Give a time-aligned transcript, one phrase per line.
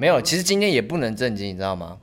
[0.00, 1.98] 没有，其实今天也不能正经，你知道吗？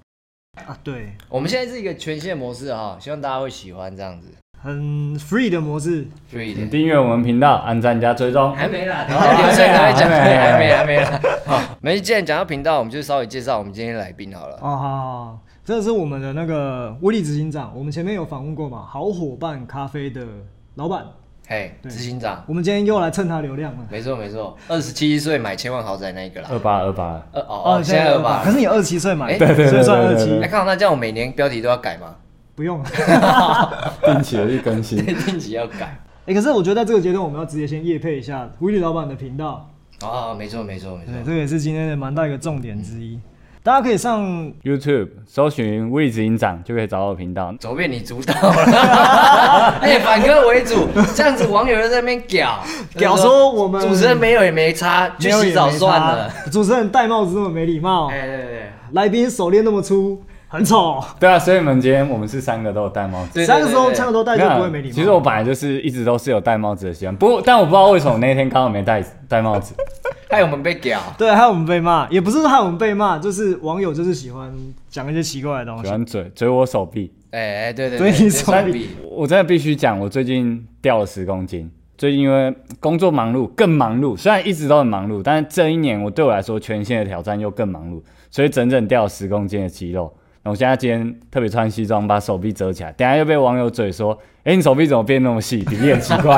[0.68, 4.28] 啊，对，我们现在是一个全新的模式哈，希望大家会喜欢这样子
[4.62, 6.06] 很 free 的模式。
[6.30, 6.70] ，free 一点。
[6.70, 8.54] 订阅我们频道，按赞加追踪。
[8.54, 11.22] 还没啦，等一下流水才会讲，还没还没还没啦。
[11.46, 14.56] 好，没，既然讲到频道，我们就稍微介绍我们今天的来宾好了。
[14.58, 20.26] 哦，好好好，这是我们的那个威力执行长，我们前面有访问过嘛，好伙伴咖啡的
[20.76, 21.06] 老板，
[21.48, 23.80] 嘿，对执行长，我们今天又来蹭他流量了。
[23.90, 26.48] 没错没错，二十七岁买千万豪宅那一个啦。
[26.52, 28.50] 二八二八，二哦哦，现在二八可。
[28.50, 32.16] 是你二十七岁买，哎对对对所以算二七哎，看到那这样，我每年标题都要改吗？
[32.56, 32.82] 不用。
[34.04, 35.06] 定期的去更新。
[35.06, 35.96] 定期要改。
[36.26, 39.70] 哎、可是我觉得在这个阶段，我们要直接先夜配一下威力老板的频道，
[40.02, 41.24] 啊，没错没错没错对，。
[41.24, 43.20] 这也是今天的蛮大一个重点之一。
[43.66, 44.22] 大家可以上
[44.64, 47.52] YouTube 搜寻魏执行长就可以找到我频道。
[47.60, 52.60] 走遍你主导了， 哎，反客为主，这样子网友就在那边屌
[52.96, 56.32] 屌说我们主持人没有也没差，去洗澡算了。。
[56.52, 60.22] 主持人戴帽子那么没礼貌，哎，对对对来宾手链那么粗，
[60.56, 61.04] 很丑。
[61.20, 63.32] 对啊，所以我们今天我们是三个都有戴帽子。
[63.34, 64.96] 对，三个时候对三个都戴就不会没礼貌。
[64.96, 69.76] 其实我本来就是一直都是有戴帽子的习惯，不过但我不知道为什么那天刚好没戴戴帽子。
[70.28, 71.00] 害我们被屌。
[71.18, 74.52] 对，害我们被骂，也不是害我们被骂，就是网友就是喜欢
[74.90, 75.84] 讲一些奇怪的东西。
[75.84, 81.72] 喜欢嘴嘴我手臂，哎哎，对对所以，你手臂臂我真的必须讲，我最近掉了十公斤。
[81.98, 84.18] 最近因为工作忙碌，更忙碌。
[84.18, 90.12] 虽然一直都很忙碌，但是这一年我对我来说全新的挑战又更忙碌，所以整整掉了十公斤的肌肉。
[90.46, 94.16] 那我现在今天特别穿西装，把手臂遮起来，等下又被网友嘴说
[94.46, 95.58] ：“哎、你手臂怎么变那么细？
[95.68, 96.38] 比例很奇怪。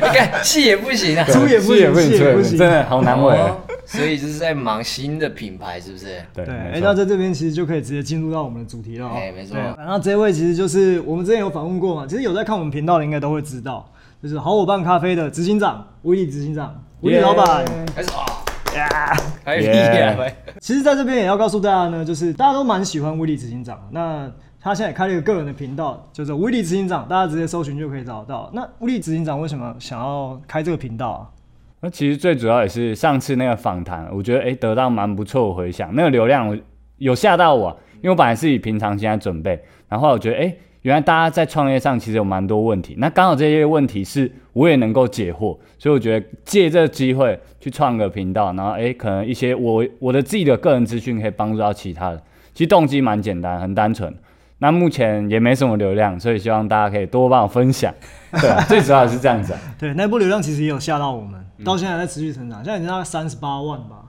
[0.00, 2.56] 你看细也不行啊，粗也不细也不行，细也不行。
[2.56, 3.34] 真的好难为。
[3.34, 6.06] 哦所以就是在忙新的品牌，是不是？
[6.34, 9.12] 对，哎、那在这边其实就可以直接进入到我们的主题了、哦。
[9.14, 13.88] 哎没错对然后这位其实就是我们之前有访问过嘛，其实有在看我们频道的应该都会知道，
[14.20, 17.64] 就是好伙伴咖啡的执行长威力执行长威力老板。
[17.94, 18.26] 开始啊，
[20.60, 23.78] 其实在这边也要告诉大家呢，就是大家都蛮喜欢威力执行长。
[23.90, 28.50] 那他现在也开了一个个人的频道，叫做威力执行长，大家直接搜寻就可以找到。
[28.52, 31.30] 那威力执行长为什么想要开这个频道啊？
[31.80, 36.56] 那其实最主要也是上次那个访谈，我觉得诶得到蛮不错的回响，那个流量我
[36.96, 52.22] 有吓到我啊、因为我本来是以平常心在准备，然后我觉得诶原来大家在创业上其实有蛮多问题，那刚好这些问题是我也能够解惑，所以我觉得借这个机会去创个频道，然后诶可能一些我我的自己的个人资讯可以帮助到其他人，
[52.54, 54.14] 其实动机蛮简单，很单纯。
[54.58, 57.92] 那目前也没什么流量，所以希望大家可以多帮我分享，
[58.40, 59.58] 对啊，最主要是这样子啊。
[59.76, 64.04] 对，那波流量其实也有吓到我们，到现在还在持续成长，现在已经大概三十八万吧。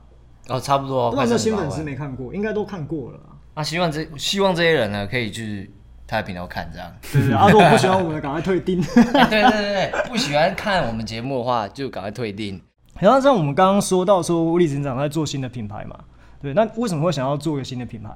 [0.50, 1.10] 哦，差不多。
[1.10, 3.20] 不知道有没有新粉丝没看过，应该都看过了
[3.56, 3.62] 那。
[3.62, 5.72] 啊，希望这希望这些人呢，可以去
[6.08, 6.92] 他的频道看这样。
[7.12, 8.82] 对对如果不喜欢我们的，赶快退订。
[9.14, 12.60] 哎 对对对对，不喜欢看我们节目的话，就赶快退订。
[13.00, 15.96] 然后像我们刚刚说到说，威力执行长在做新的品牌嘛，
[16.42, 18.10] 对，那为什么会想要做一个新的品牌？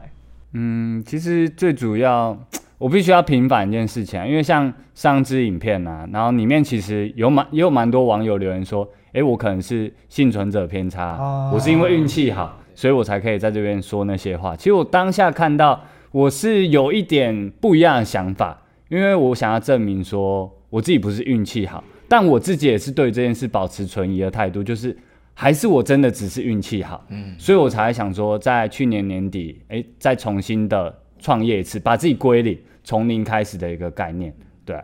[0.53, 2.35] 嗯，其实最主要，
[2.79, 14.55] 我必须要平反一件事情啊，因为像上支影片啊，然后里面其实有蛮也有蛮多网友留言说，诶，我可能是幸存者偏差，哦我是因为运气好，所以我才可以在这边说那些话。
[14.55, 15.79] 其实我当下看到，
[16.11, 24.97] 我是有一点不一样的想法，因为我想要证明说我自己不是运气好，但我自己也是对这件事保持存疑的态度，就是
[25.33, 34.35] 还是我真的只是运气好，嗯，所以我才想说，在去年年底，哎、再重新的创业一次，把自己归零，从零开始的一个概念。
[34.65, 34.83] 对啊，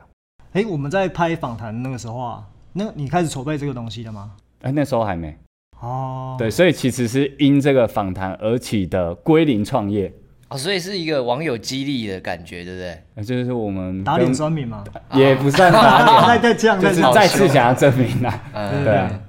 [0.53, 4.31] 哎、我们在拍访谈那个时候啊，那你开始筹备这个东西了吗？
[4.61, 5.37] 哎、那时候还没。
[5.81, 10.11] 哦，对，所以其实是因这个访谈而起的归零创业，
[10.49, 13.03] 哦，所以是一个网友激励的感觉，对不对？
[13.15, 18.43] 呃就是我们打脸跟酸民嘛，也不算打再脸， 再这样，就是再再次想要证明啊。
[18.53, 19.19] 嗯，对啊，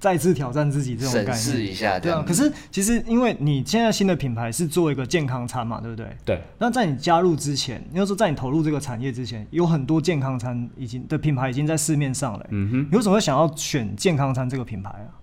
[0.00, 1.70] 再次挑战自己这种概审视念。
[1.70, 2.24] 一下，这对啊，样。
[2.26, 6.06] 可是其实因为你现在新的品牌是做一个健康餐嘛，对不对？
[6.24, 12.88] 对，那在你加入之前，应该说在你投入这个产业之前，有很多健康餐已经的品牌已经在市面上了、嗯哼。
[12.90, 15.14] 你为什么会想要选健康餐这个品牌啊？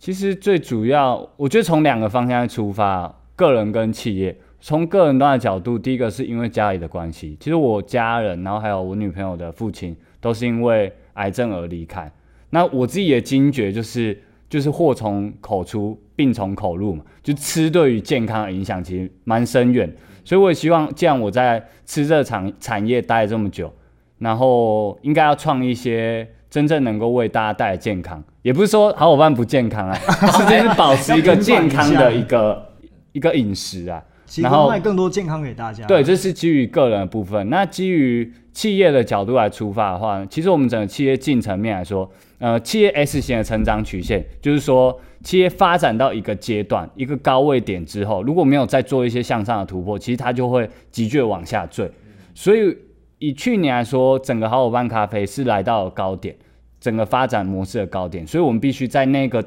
[0.00, 4.36] 其实最主要，我觉得从两个方向出发，个人跟企业。
[4.60, 12.10] 从个人端的角度，第一个是因为家里的关系，其实我家人，然后还有我女朋友的父亲，都是因为癌症而离开。
[12.50, 19.90] 那我自己的惊觉就是，就是祸从口出，病从口入嘛，就吃对于健康的影响其实蛮深远。
[20.24, 23.72] 所以我也希望，既然我在吃这产产业待了这么久，
[24.18, 29.94] 然后应该要创一些真正能够为大家带来健康，也不是说好伙伴不健康啊，
[30.36, 32.72] 是就是保持一个健康的一个
[33.12, 34.02] 一个饮食啊。
[34.30, 35.84] 提然后供卖更多健康给大家。
[35.86, 37.50] 对，这是基于个人的部分。
[37.50, 51.90] 那基于企业的角度来出发的话，其实我们整个企业进层面来说，呃，企业 S 型的成长曲线，就是说企业发展到一个阶段、一个高位点之后，如果没有再做一些向上的突破，其实它就会急剧往下坠。
[52.32, 52.76] 所以
[53.18, 56.36] 以去年来说，整个好伙伴咖啡是来到了高点，
[56.80, 59.44] 整个发展模式的高点，所以我们必须在那个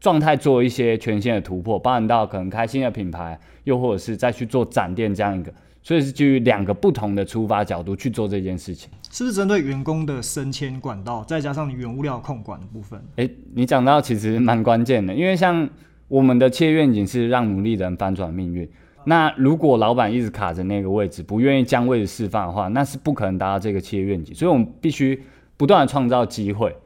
[0.00, 5.52] 状态做一些全新的突破，包含到可能开新的品牌，又或者是再去做展店这样一个，
[5.82, 8.90] 所以是基于两个不同的出发角度去做这件事情。
[9.10, 12.98] 是不是针对员工的升迁管道，再加上你原物料控管的部分？
[13.16, 15.68] 诶，你讲到其实蛮关键的，因为像
[16.08, 18.68] 我们的企业愿景是让努力的人翻转命运。
[19.04, 24.34] 那如果老板一直卡着那个位置，不愿意将位置释放的话，那是不可能达到这个企业愿景。
[24.34, 25.20] 所以我们必须
[25.56, 26.76] 不断的创造机会，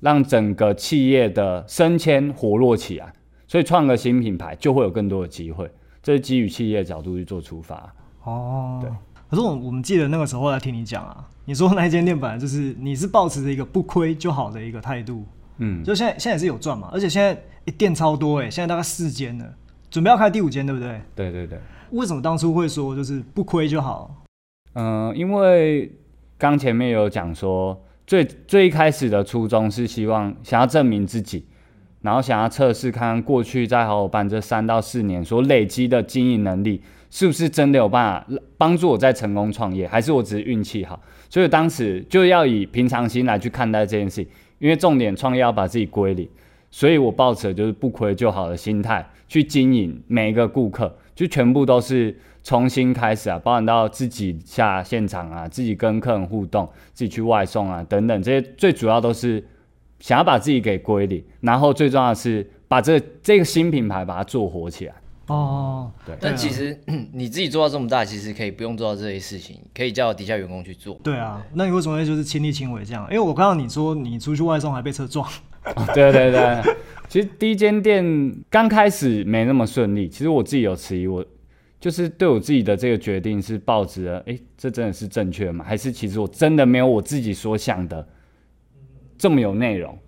[0.00, 3.12] 让整个企业的升迁活络起来。
[3.46, 5.68] 所以创个新品牌就会有更多的机会，
[6.02, 7.92] 这是基于企业的角度去做出发。
[8.22, 8.90] 哦，对。
[9.28, 15.24] 可是我我们记得那个时候来听你讲啊，你说那一间店本来就是你是保持着一个不亏就好的一个态度，
[15.58, 19.54] 嗯，就现在现在也是有赚嘛，而且现在一店超多哎、现在大概四间了，
[19.90, 21.00] 准备要开第五间对不对？
[21.14, 21.58] 对对对。
[21.90, 24.24] 为什么当初会说就是不亏就好？
[24.74, 25.92] 嗯，因为
[26.38, 31.46] 刚前面有讲说，最最一开始的初衷是希望想要证明自己，
[32.00, 38.26] 然后想要测试看看过去在好伙伴这三到四年所累积的经营能力，是不是真的有办法
[38.58, 41.00] 帮助我在成功创业，还是我只是运气好？
[41.28, 44.26] 所以当时就要以平常心来去看待这件事，
[44.58, 46.28] 因为重点创业要把自己归零，
[46.68, 59.44] 所以我抱持的就是不亏就好的心态去经营每一个顾客，就全部都是重新开始啊，包含到自己下现场啊，自己跟客人互动，自己去外送啊等等，这些最主要都是
[59.98, 64.94] 想要把自己给归零，然后最重要的是把这这个新品牌把它做活起来。
[65.26, 66.76] 哦，对但其实
[67.12, 70.98] 你自己做到这么大，其实可以不用做到这些事情，可以叫底下员工去做。
[71.04, 73.06] 对啊，那你为什么会就是亲力亲为这样？
[73.10, 75.24] 因为我看到你说你出去外送还被车撞，
[75.76, 76.74] 哦对对对，
[77.08, 81.24] 其实第一间店刚开始没那么顺利，其实我自己有迟疑，我
[81.80, 85.64] 就是对我自己的这个决定是抱着了，哎，这真的是正确吗？
[85.66, 88.06] 还是其实我真的没有我自己所想的
[89.16, 89.98] 这么有内容？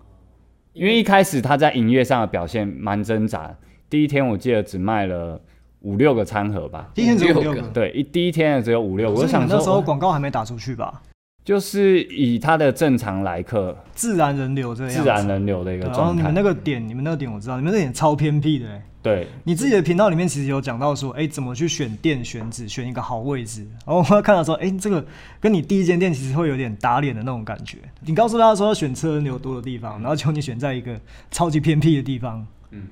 [0.73, 3.55] 因为一开始他在营业上的表现蛮挣扎，
[3.89, 5.41] 第一天我记得只卖了
[5.81, 7.61] 五六个餐盒吧，第一天只有五六个。
[7.69, 11.01] 对，一第一天的只有五六个，我想说，那时候广告还没打出去吧？
[11.43, 15.03] 就是以他的正常来客、自然人流这个样。
[15.03, 18.81] 自然人流的一个对然后状态你们那，个点，你们那个点我知道，你们那点超偏僻的、欸。
[19.01, 23.67] 对，你自己的频道里面其实有讲到说，哎、怎么去选店、选址、选一个好位置。
[23.85, 25.05] 然后我看到说，哎、这个
[25.41, 27.79] 跟你第一间店其实会有点打脸的那种感觉。
[28.05, 30.97] 你告诉大家说要选车人流多的地方，然后求你选在一个
[31.29, 32.47] 超级偏僻的地方。
[32.71, 32.83] 嗯，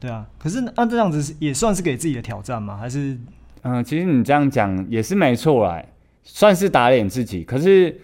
[0.00, 0.26] 对啊。
[0.38, 2.78] 可是按这样子是也算是给自己的挑战吗？
[2.78, 3.18] 还是
[3.60, 5.82] 嗯，其实你这样讲也是没错啦，
[6.32, 7.42] 算是打脸自己。
[7.42, 7.94] 可是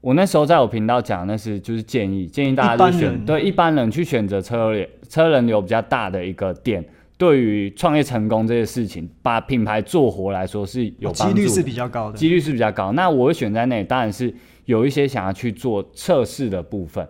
[0.00, 6.84] 我那时候在我频道讲，那是就是建议，建议大家去选对一般人去选择车流车人流比较大的一个店，
[7.18, 12.16] 对于创业成功这些事情，把品牌做活来说是有帮助的，几率是比较高的？
[12.16, 12.92] 几率是比较高。
[12.92, 14.32] 那我会选在那里，当然是
[14.64, 17.06] 有一些想要去做测试的部分。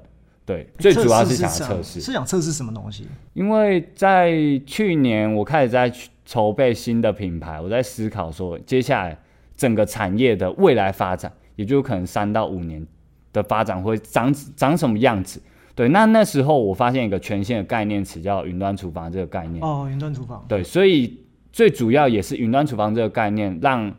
[0.47, 3.06] 对，最主要是想要测试，是想测试什么东西？
[3.35, 4.32] 因为在
[4.64, 5.93] 去年我开始在
[6.25, 9.19] 筹备新的品牌，我在思考说接下来
[9.56, 12.87] 整个产业的未来发展，也就可能三到五年
[13.32, 15.41] 的发展会长长什么样子。
[15.75, 19.62] 对，那那时候我发现一个全新的概念词叫云端厨房这个概念。
[19.62, 20.44] 哦，云端厨房。
[20.49, 21.19] 对，所以
[21.53, 23.94] 最主要也是云端厨房这个概念，让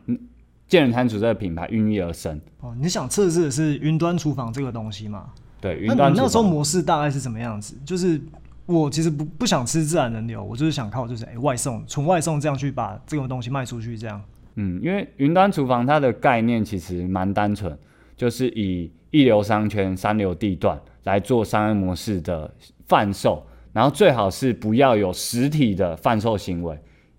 [0.67, 2.41] 健人餐厨这个品牌孕育而生。
[2.61, 5.27] 哦，你想测试的是云端厨房这个东西吗？
[5.61, 6.43] 对，那云端厨你那时候。
[6.43, 7.75] 模式大概是什么样子？
[7.85, 8.19] 就是
[8.65, 14.19] 我其实不不想吃自然人流，我就是想靠就是哎、外送，纯外送这样去把这个东西卖出去，这样。
[14.59, 17.77] 嗯，因为云端厨房它的概念其实蛮单纯，
[18.15, 22.51] 就是以一流商圈、三流地段来做商业模式的
[22.87, 26.75] 贩售，然后最好是不要有实体的贩售行为，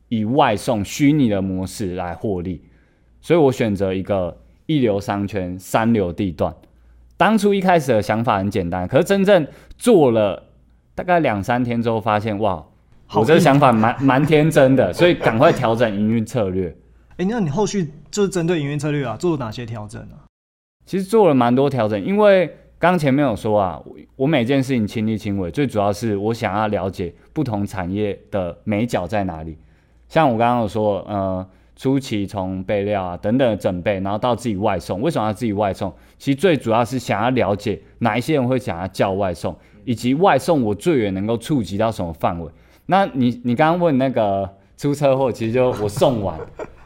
[0.09, 2.61] 以外送虚拟的模式来获利。
[3.21, 6.52] 所以我选择一个一流商圈、三流地段。
[7.16, 10.42] 当初一开始的想法很简单，可是真正做了
[10.95, 12.64] 大概两三天之后，发现哇，
[13.14, 16.76] 我这个想法蛮蛮天真的，所以赶快调整营运策略。
[17.18, 20.25] 哎、那你后续就是针对营运策略啊，做了哪些调整啊？
[20.87, 22.48] 其实做了蛮多调整，因为
[22.78, 29.58] 刚前面有说啊，我我每件事情亲力亲为，最主要是我想要了解不同产业的美角在哪里。
[30.08, 31.44] 像我刚刚有说，呃，
[31.75, 35.92] 初期从备料啊等等的准备，然后到自己外送，为什么要自己外送？
[36.18, 42.48] 其实最主要是想要了解哪一些人会想要叫外送，以及外送我最远能够触及到什么范围。
[42.87, 46.38] 那你你刚刚问那个出车祸，其实就我送完，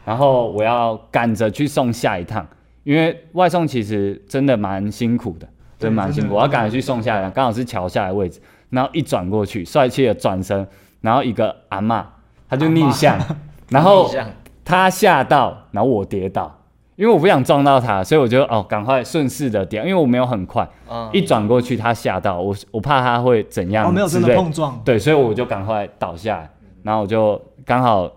[0.04, 2.46] 然后我要赶着去送下一趟，
[2.84, 6.34] 因为外送其实真的蛮辛苦的，真的蛮辛苦。
[6.34, 8.40] 我要赶着去送下一趟，刚好是桥下的位置，
[8.70, 10.66] 然后一转过去，帅气的转身，
[11.00, 12.04] 然后一个阿嬷，
[12.48, 13.18] 他就逆向，
[13.70, 14.28] 然后这样
[14.64, 16.58] 她吓到，然后我跌倒。
[16.94, 24.78] 因为我不想撞到他，所以我就哦赶快顺势的跌，因为我没有很快，嗯一转过去他吓到我，我怕他会怎样哦，没有真的碰撞。
[24.84, 26.50] 对，所以我就赶快倒下来，
[26.82, 28.08] 然后我就刚好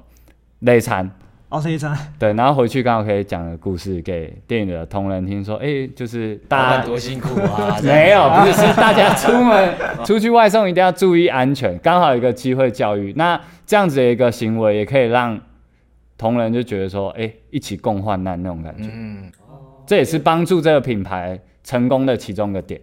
[0.60, 1.10] 累残，
[1.50, 7.78] 哦，这一餐对，然后回去刚好可以讲个故事给电影的同仁听，说，哎、就是大家多辛苦啊！
[7.84, 9.74] 没有，不是是大家出门
[10.04, 15.40] 出去外送一定要注意安全，刚好有一个机会教育，那这样子的一个行为也可以让
[16.18, 19.32] 同仁就觉得说，哎、一起共患难那种感觉，嗯，
[19.86, 22.82] 这也是帮助这个品牌成功的其中一个点。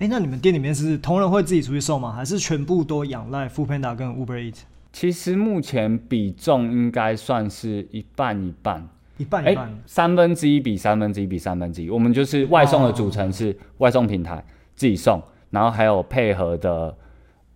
[0.00, 2.12] 哎，那你们店里面是同仁会自己出去送吗？
[2.12, 4.56] 还是全部都仰赖 f o o Panda 跟 Uber Eat
[4.94, 14.42] 其实目前比重应该算是一半一半，哎一半一半？，三分之一比三分之一比三分之一，我们就是外送的组成是外送平台
[14.76, 15.20] 自己送，
[15.50, 16.96] 然后还有配合的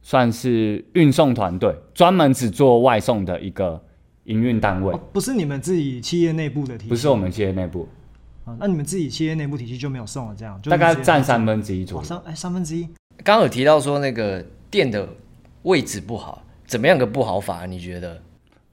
[0.03, 3.81] 算是运送团队，专门只做外送的一个
[4.25, 7.87] 营运单位哦，，不是你们自己企业内部的体系，不是我们企业内部，
[8.47, 12.03] 啊，那你们自己企业内部体系就没有送了，这样就大概占三分之一左右。
[12.03, 12.83] 哦三哎三分之一，
[13.23, 15.09] 刚刚有提到说那个店的
[15.63, 17.65] 位置不好，怎么样个不好法？
[17.65, 18.21] 你觉得？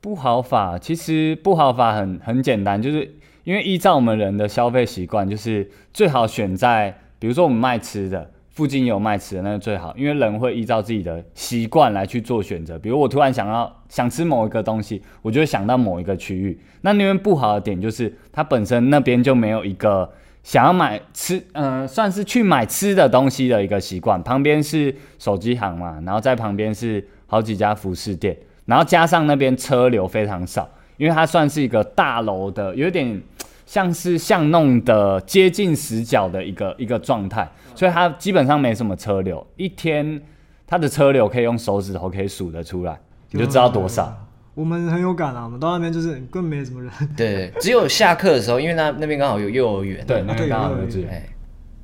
[0.01, 12.77] 不好法其实不好法很很简单，就是因为依照我们人的消费习惯，就是最好选在比如说我们卖吃的附近有卖吃的，那就最好，因为人会依照自己的习惯来去做选择。
[12.77, 16.59] 比如我突然想要想吃某一个东西，我就会想到某一个区域。
[16.81, 20.11] 那那边不好的点就是它本身那边就没有一个
[20.43, 24.21] 想要买吃，呃，算是去买吃的东西的一个习惯。
[24.21, 33.21] 旁边是手机行嘛，然后在旁边是好几家服饰店，然后加上那边车流非常少，因为它算是一个大楼的，有点
[33.65, 40.21] 像是巷弄的接近死角的一个一个状态，所以它基本上没什么车流，一天
[40.67, 42.99] 它的车流可以用手指头可以数得出来，
[43.31, 44.15] 你就知道多少。
[44.53, 51.07] 我们很有感啊，我们到那边就是根本没什么人，对，只有下课的时候，因为那那边刚好有幼儿园，对，那边刚好有有就是。
[51.07, 51.27] 哎，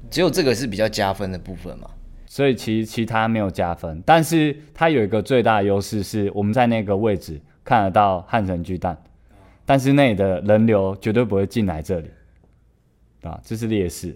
[0.10, 1.90] 只有这个是比较加分的部分嘛。
[2.32, 8.98] 所以其其他没有加分，但是它有一个最大的优势是我们在那个位置看得到汉神巨蛋，
[9.66, 12.10] 但是那里的人流绝对不会进来这里，
[13.24, 14.16] 啊，这是劣势。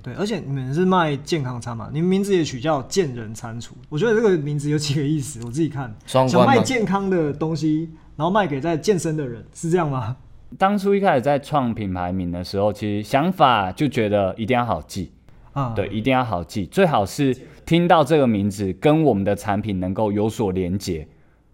[0.00, 6.62] 对，而且你们是卖健康餐嘛，你们名字也取叫健人餐厨，我觉得这个名字有几个意思，我自己看，想卖？
[6.62, 10.16] 健康的东西，然后卖给在健身的人，是这样吗？
[10.56, 15.10] 当初一开始在创品牌名的时候，其实想法就觉得一定要好记，
[15.52, 21.06] 啊，对，一定要好记，最好是听到这个名字跟我们的产品能够有所连接，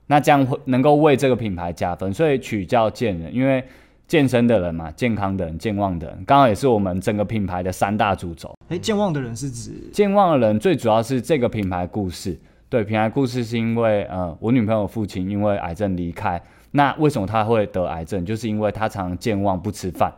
[0.07, 3.65] 那这样会能够为这个品牌加分，所以取叫健人，因为
[4.07, 8.55] 健身的人嘛，健康的人，健忘的人，刚好也是我们整个品牌的三大主轴。
[8.69, 12.39] 哎，健忘的人是指健忘的人最主要是这个品牌故事，
[12.69, 16.39] 对，品牌故事是因为呃，我女朋友父亲因为癌症离开，
[16.73, 18.23] 那为什么他会得癌症？
[18.27, 20.13] 就是因为他常常健忘，不吃饭，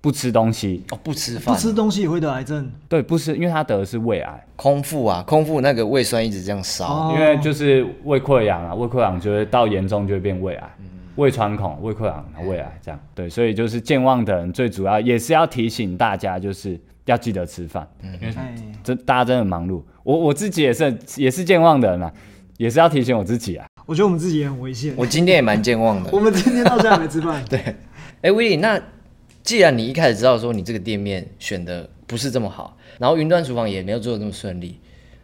[0.00, 4.44] 不吃东西，哦，不吃饭，不吃东西也会得癌症，对，不吃，因为他得的是胃癌。
[4.54, 7.14] 空腹啊，空腹那个胃酸一直这样烧，哦。
[7.14, 10.70] 因为就是胃溃疡啊，胃溃疡就会到严重就会变胃癌，
[11.16, 13.00] 胃穿孔、胃溃疡、然后胃癌这样。
[13.14, 19.82] 对，所以就是健忘的人最主要也是要提醒大家，就是要记得吃饭，因为哎，这大家真的很忙碌。
[20.04, 22.12] 我我自己也是也是健忘的人啊，
[22.56, 23.66] 也是要提醒我自己啊。
[23.84, 24.92] 我觉得我们自己也很危险。
[24.96, 26.10] 我今天也蛮健忘的。
[26.12, 26.20] 我。
[26.20, 27.76] 们今天到现在还没吃饭， 对，
[28.22, 28.80] 哎，威利，那
[29.48, 34.78] 既然你一开始知道说你这个店面选的不是这么好，然后云端厨房也没有做的那么顺利，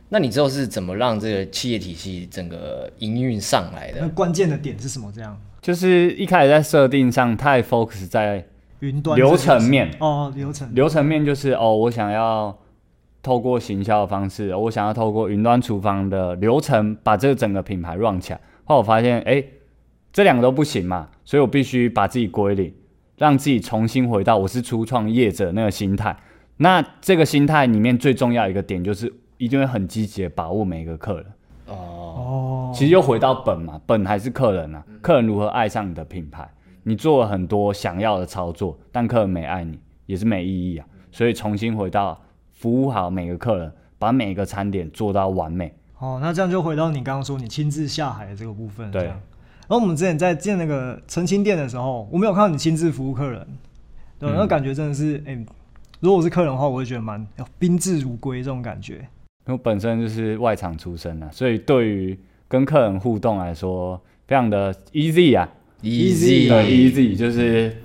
[0.09, 4.01] 那你之后是怎么让这个企业体系整个营运上来的？
[4.01, 5.13] 那关键的点是什么？
[5.15, 8.43] 这样就是一开始在设定上太 focus 在
[8.81, 12.59] 云端流程面，哦，流程流程面就是哦，我想要
[13.23, 18.41] 透过行销的方式，我想要透过云端厨房的流程把这个整个品牌 run 起来。
[18.65, 19.45] 后来我发现，哎、
[20.15, 22.73] 这两个都不行嘛，所以我必须把自己归零，
[23.17, 26.17] 让自己重新回到我是初创业者那个心态。
[26.57, 31.27] 那这个心态里面最重要一个点就是一定会很积极的把握每一个客人。
[31.67, 36.49] 哦，哦，其实又回到本嘛，本还是客人啊，客人如何爱上你的品牌？
[36.83, 40.87] 你做了很多想要的操作，但客人没爱你，也是没意义啊。
[41.11, 42.21] 所以重新回到
[42.53, 45.75] 服务好每个客人，把每个餐点做到完美。
[45.99, 49.13] 哦，那这样就回到你刚刚说你亲自下海的这个部分，对。
[49.67, 53.47] 然后我们之前在建那个澄清店的时候，我没有看到你亲自服务客人，
[54.19, 55.35] 对，嗯那感觉真的是，哎、
[56.01, 58.95] 如果我是客人的话，我会觉得蛮哦宾至如归这种感觉。
[59.47, 62.19] 因为我本身就是外场出身啊，所以对于
[62.49, 65.49] 跟客人互动来说，非常的 easy 啊。
[65.83, 67.77] Easy 对，easy 就是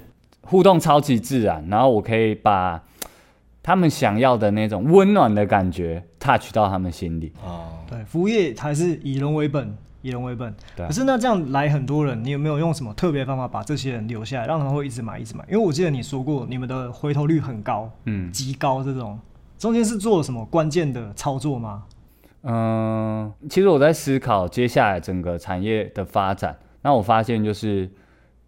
[0.44, 2.82] 互动超级自然，然后我可以把
[3.62, 7.34] 他们想要的那种温暖的感觉 touch 到他们心里。
[7.44, 10.54] 哦，对，服务业还是以人为本，以人为本。
[10.76, 15.44] 可是那这样来很多人，你有没有用什么特别方法把这些人留下来，让他们会一直买，一直买？
[15.50, 19.20] 因为我记得你说过，你们的回头率很高，嗯极高这种。
[19.58, 21.84] 中间是做了什么关键的操作吗？
[22.44, 27.92] 嗯，其实我在思考接下来整个产业的发展，那我发现就是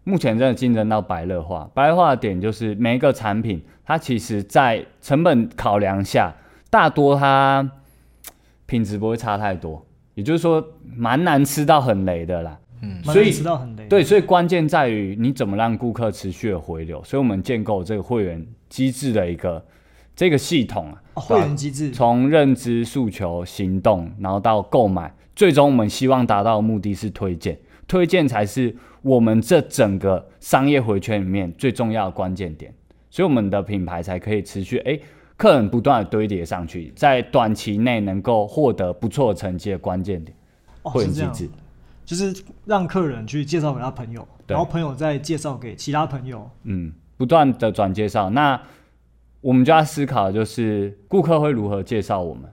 [0.04, 6.34] 目前真的竞争到白热化，白热化的点就是每一个产品，它其实在成本考量下，
[6.70, 7.70] 大多它
[8.64, 10.64] 品质不会差太多，也就是说
[10.94, 12.58] 蛮难吃到很雷的啦。
[12.82, 13.86] 嗯，所以吃到很雷。
[13.86, 19.64] 对，所以关键在于你怎么让顾客持续的回流，所以我们建构这个会员机制的一个
[20.16, 21.90] 这个系统啊，哦，会员机制。
[21.92, 32.74] 从认知、诉求、行动，然后到购买，最终我们希望达到的目的是推荐，推荐才是我们这整个商业回圈里面最重要的关键点，
[33.10, 34.98] 所以我们的品牌才可以持续哎，
[35.36, 40.36] 客人不断的堆叠上去，在短期内能够获得不错成绩的关键点，
[40.82, 41.48] 哦，机是这样，制。
[42.04, 42.34] 就是
[42.64, 44.54] 让客人去介绍给他朋友，对。
[44.54, 46.50] 然后朋友再介绍给其他朋友。
[46.64, 48.60] 嗯，不断的转介绍，那
[49.40, 52.44] 我们就要思考就是顾客会如何介绍我们，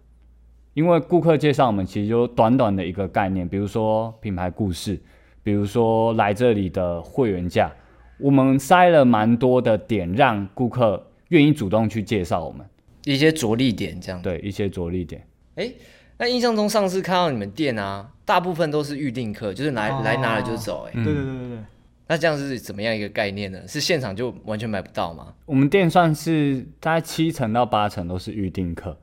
[0.75, 5.01] 因为顾客介绍我们其实就短短的一个概念，比如说品牌故事，
[5.43, 7.71] 比如说来这里的会员价，
[8.19, 12.65] 我们塞了蛮多的点，让顾客愿意主动去介绍我们，
[13.05, 14.21] 一些着力点这样。
[14.21, 15.25] 对一些着力点。
[15.55, 15.71] 哎，
[16.17, 20.87] 那印象中上次看到你们店啊，大部分都是预定客，就是来、哦来拿了就走。
[20.87, 21.57] 哎、嗯对对对对对。
[22.07, 23.59] 那这样是怎么样一个概念呢？
[23.67, 25.33] 是现场就完全买不到吗？
[25.45, 28.97] 我们店算是大概七成到八成都是预定客，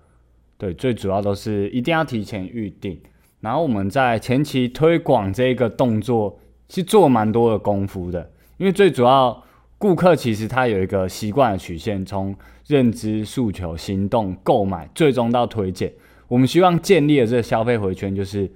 [0.59, 3.01] 对，最主要都是一定要提前预定。
[3.41, 6.37] 然后我们在前期推广这个动作，
[6.69, 9.41] 是做蛮多的功夫的，因为最主要
[9.79, 12.35] 顾客其实他有一个习惯的曲线，从
[12.67, 15.93] 认知、诉求、行动、购买，最终到推荐。
[16.29, 18.51] 我们希望建立的这个消费回圈，就是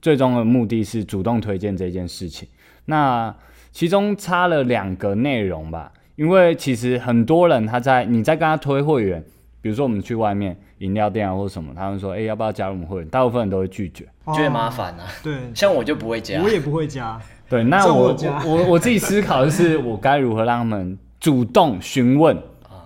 [0.00, 2.48] 最终的目的是主动推荐这件事情。
[2.86, 3.34] 那
[3.70, 9.22] 其中差了两个内容吧，因为其实很多人他在你在跟他推会员，
[9.60, 14.04] 比如说我们去外面饮料店啊或什么，他们说哎、要不要加入我们会员，大部分人都会拒绝。
[14.24, 15.06] 哦觉得麻烦啊。
[15.22, 17.20] 对，像我就不会加我，也不会加。
[17.52, 22.34] 对，那我我我自己思考的是，我该如何让他们主动询问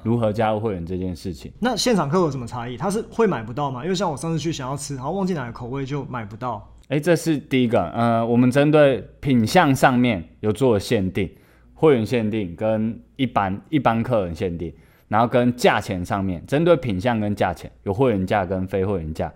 [0.03, 1.53] 如何加入会员这件事情。
[1.61, 2.77] 那现场客有什么差异？
[2.77, 3.85] 他是会买不到吗？
[3.85, 6.69] 因为像我上次去想要吃，然后忘记哪个口味就买不到。
[6.89, 11.31] 哎，这是第一个，呃，我们针对品相上面有做了限定，
[11.73, 14.75] 会员限定跟一般一般客人限定，
[15.07, 19.33] 然后跟价钱上面，针对品相跟价钱有会员价跟非会员价，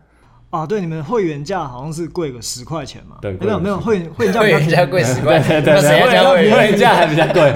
[0.51, 3.17] 啊，对，你们会员价好像是贵个十块钱嘛？
[3.23, 6.77] 对没有没有，会员会员价会比较便宜员价贵十块，对对对，会会员？
[6.77, 7.53] 价还比较贵。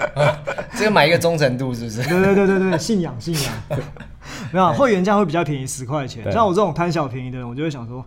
[0.74, 2.02] 这个买一个忠诚度是不是？
[2.08, 3.52] 对对对对对，信仰信仰。
[4.50, 8.00] 没有啊会员价会比较便宜十块钱，像我这种贪小便宜的人，我就会想说，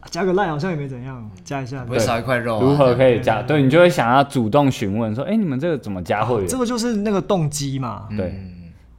[0.00, 1.84] 啊加个赖好像也没怎样，加一下。
[1.84, 2.62] 不会少一块肉、啊。
[2.62, 3.42] 如何可以加？
[3.42, 6.44] 对对你就会想要主动询问说，哎，你们这个怎么加会员？
[6.44, 8.08] 啊这个就是那个动机嘛。
[8.16, 8.47] 对，嗯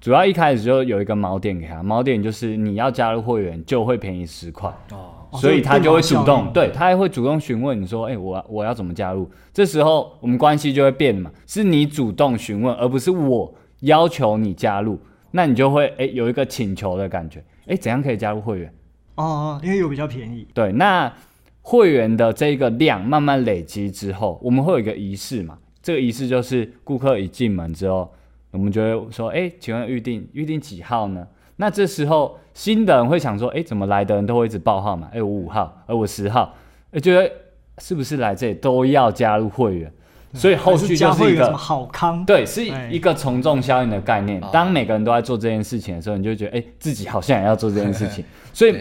[0.02, 4.70] 主要一开始就有一个锚点给他，锚点就是你要加入会员就会便宜十块。
[4.92, 9.30] 哦，哦所以他就会主动，对他还会主动询问你说，哎、我我要怎么加入？
[9.54, 14.98] 这时候我们关系就会变嘛，是你主动询问，而不是我要求你加入，
[15.32, 18.74] 那你就会哎、有一个请求的感觉，哎、怎样可以加入会员？
[19.16, 20.48] 哦哦，因为有比较便宜。
[20.54, 21.14] 对，那
[21.62, 28.10] 会员的这个量慢慢累积之后，我们会有一个仪式嘛，这个仪式就是顾客一进门之后，
[28.52, 31.28] 我们就会说，哎、请问预定预定几号呢？
[31.58, 35.10] 那这时候新的人会想说，哎、怎么来的人都会一直报号嘛？
[35.14, 36.56] 哎、我五号，哎、我十号，
[36.92, 37.30] 哎、觉得
[37.78, 39.92] 是不是来这里都要加入会员？
[40.34, 42.24] 所以后续加就是一个好康？
[42.24, 44.50] 对，是哎一个从众效应的概念哦。
[44.54, 48.24] 当每个人都在做这件事情的时候，你就会觉得，哎、自己好像也要做这件事情。
[48.54, 48.76] 所以，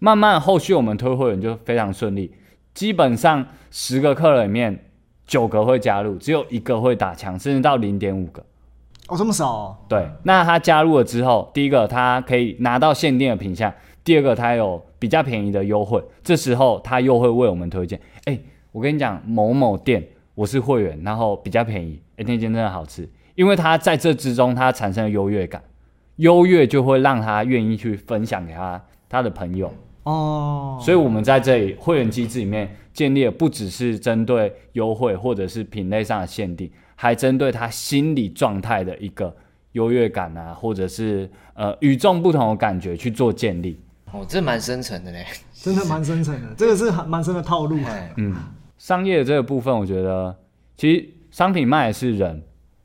[0.00, 2.34] 慢慢后续我们推会员就非常顺利，
[2.74, 4.86] 基本上十个客人里面
[5.24, 8.44] 九个会加入，只有一个会打枪，甚至到零点五个。
[9.08, 9.76] 哦，这么少哦。
[9.88, 13.72] 对，那他加入了之后，第一个他可以拿到限定的品项，
[14.04, 18.38] 第二个他有比较便宜的优惠，这时候他又会为我们推荐，哎、
[18.70, 25.62] 我跟你讲某某店我是会员，然后比较便宜，哎、那间真的好吃，因为他在这之中他产生了优越感，
[26.16, 29.72] 优越就会让他愿意去分享给他他的朋友。
[30.04, 39.32] 哦，所以我们在这里会员机制里面建立的不只是针对优惠或者是品类上的限定，还针对他心理状态的一个
[39.72, 43.80] 优越感啊，或者是呃与众不同的感觉去做建立。
[44.12, 45.24] 哦，这蛮深层的嘞。
[45.52, 47.78] 真的蛮深层的，这个是很蛮深的套路。
[47.84, 48.34] 哎，嗯，
[48.78, 50.36] 商业的这个部分，我觉得
[50.76, 52.42] 其实商品卖的是人，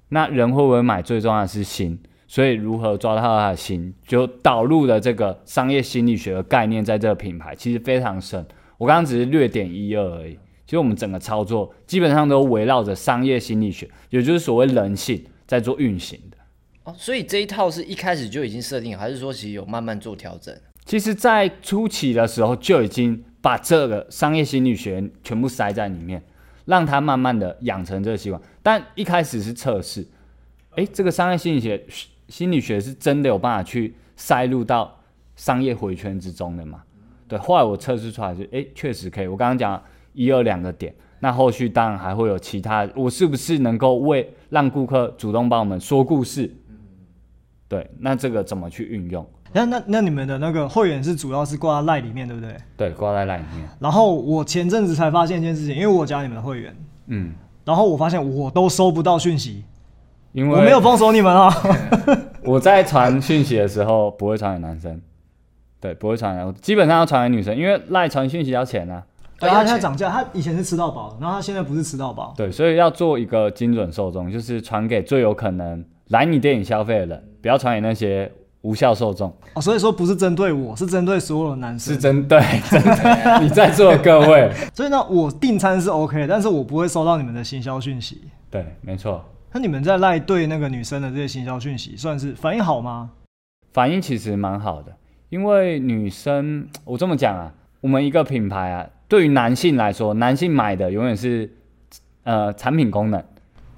[0.09, 1.99] 那人会不会买，最重要的是心。
[2.27, 8.45] 所以如何抓到他的心，就导入了这个商业心理学的概念在这个品牌，其实非常深。
[8.77, 10.37] 我刚刚只是略点一二而已。
[10.73, 16.37] 其实我们整个操作基本上都围绕着商业心理学，也就是所谓人性在做运行的。
[16.85, 20.51] 哦，所以这一套是一开始就已经设定，还是说其实有慢慢做调整？
[20.83, 26.19] 其实，在初期的时候就已经把这个商业心理学全部塞在里面，
[26.65, 28.41] 让他慢慢的养成这个习惯。
[28.63, 30.03] 但一开始是测试，
[30.77, 31.85] 诶，这个商业心理学。
[32.29, 34.99] 心理学是真的有办法去塞入到
[35.35, 36.81] 商业回圈之中的嘛？
[37.27, 39.27] 对，后来我测试出来是，诶，确实可以。
[39.27, 39.79] 我刚刚讲
[40.13, 42.87] 一二两个点，那后续当然还会有其他。
[42.95, 46.49] 我是不是能够为让顾客主动帮我们说故事？
[47.67, 49.25] 对，那这个怎么去运用？
[49.51, 52.55] 那那那你们的那个会员是主要是挂在赖里面，对不对？
[52.75, 53.67] 对，挂在赖里面。
[53.79, 56.75] 然后我前阵子才发现一件事情，因为我加你们的会员，
[57.07, 57.33] 嗯，
[57.65, 59.63] 然后我发现我都收不到讯息。
[60.31, 61.53] 因为我没有封锁你们啊！
[62.43, 64.99] 我在传讯息的时候不会传给男生，
[65.79, 69.03] 对，不会传，基本上要传给女生，因为赖传讯息要钱啊。
[69.39, 72.33] 对，他现在涨价，他以前是吃到饱，然后他现在不是吃到饱。
[72.37, 79.35] 对，所以要做一个精准受众，就是传给最有可能来你店里消费的人，不要传给那些无效受众。
[79.53, 81.93] 哦，所以说不是针对我，是针对所有的男生。
[81.93, 84.51] 是针对， 针对你在座的各位。
[84.73, 88.21] 所以呢，我订餐是 OK，但是我不会收到你们的行销讯息。
[88.49, 89.23] 对，没错。
[89.51, 93.11] 那你们在赖对那个女生的这些行销讯息，算是反应好吗？
[93.71, 94.91] 反应其实蛮好的，
[95.29, 97.51] 因为女生，我这么讲啊，
[97.83, 101.51] 我们一个品牌啊，对于男性来说，男性买的永远是
[102.23, 103.21] 呃产品功能，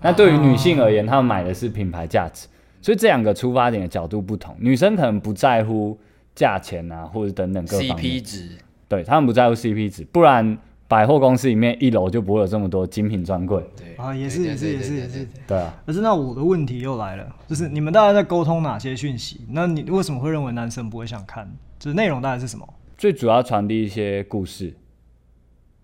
[0.03, 2.47] 那对于女性而言，他们买的是品牌价值，
[2.83, 4.55] 所以这两个出发点的角度不同。
[4.59, 5.97] 女生可能不在乎
[6.35, 8.49] 价钱啊，或者等等各方面，CP 值，
[8.87, 10.55] 对他们不在乎 CP 值，不然。
[10.87, 13.59] 百货公司里面一楼就不会有这么多精品专柜。
[13.75, 15.27] 对啊，也是也是也是也是。
[15.47, 15.73] 对啊。
[15.83, 19.47] 可是那我的问题又来了，就是你们大家在沟通哪些讯息？
[19.49, 21.51] 那你为什么会认为男生不会想看？
[21.79, 22.69] 就是内容大概是什么？
[22.97, 24.73] 最主要传递一些故事。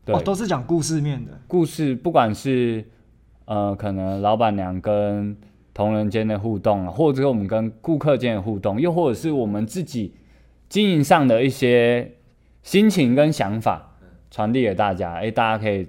[0.06, 1.40] 哦，都是讲故事面的。
[1.48, 2.84] 故事，不管是
[3.46, 5.38] 呃，可能老板娘跟
[5.74, 10.14] 同仁间的互动啊，或者是我们跟顾客间的互动，又或者是我们自己
[10.70, 12.14] 经营上的一些
[12.64, 13.88] 心情跟想法。
[14.34, 15.86] 传递给大家，哎，大家可以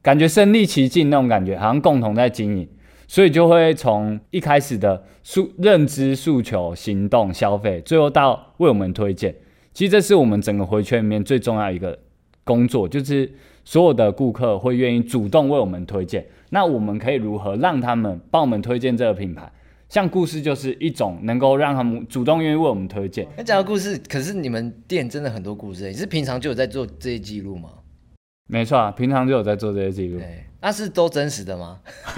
[0.00, 2.68] 感觉身临其境那种感觉，好像共同在经营，
[3.08, 9.34] 所以就会从一开始的诉认知、诉求、行动、消费，最后到为我们推荐。
[9.72, 11.98] 其实这是我们整个回圈里面最重要一个
[12.44, 13.30] 工作，就是
[13.64, 16.26] 所有的顾客会愿意主动为我们推荐。
[16.50, 19.50] 那我们可以如何让他们帮我们推荐这个品牌？
[19.88, 23.26] 像故事就是一种能够让他们主动愿意为我们推荐。
[23.36, 27.70] 那讲到故事，可是你们店真的很多故事，你是平常就有在做这些记录吗？
[28.48, 30.18] 没错啊，平常就有在做这些记录。
[30.18, 31.78] 对，那是都真实的吗？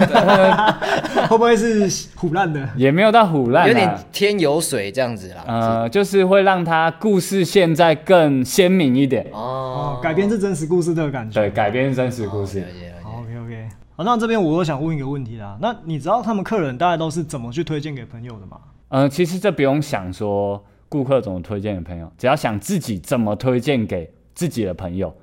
[1.29, 2.67] 会不会是虎烂的？
[2.75, 5.43] 也没有到虎烂，有点添油水这样子啦。
[5.47, 9.25] 呃，就是会让它故事现在更鲜明一点。
[9.31, 11.39] 哦，改编是真实故事的感觉。
[11.39, 12.65] 对，改编是真实故事。
[13.01, 13.69] 好，OK OK。
[13.95, 15.57] 好，那这边我又想问一个问题啦。
[15.61, 18.57] 那你知道他们客人大概都是怎么去推荐给朋友的吗？
[18.89, 25.15] 嗯，其实这不用想说顾客怎么推荐给朋友，只要想自己怎么推荐给自己的朋友。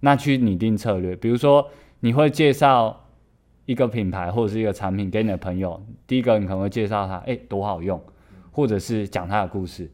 [0.00, 1.66] 那去拟定策略，比如说
[2.04, 3.06] 你会介绍
[3.64, 7.98] 一个品牌或者是一个产品给你的朋友，第一个你可能会介绍它，哎，多好用，
[8.50, 9.90] 或者是讲它的故事，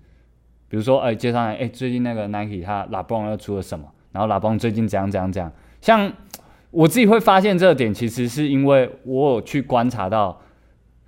[0.69, 6.13] 比如说，哎，介绍，哎，最近那个 Nike 它 LeBron 又出了什么，然后 LeBron 最近怎样怎样怎样，像
[6.73, 10.41] 我自己会发现这个点，其实是因为我有去观察到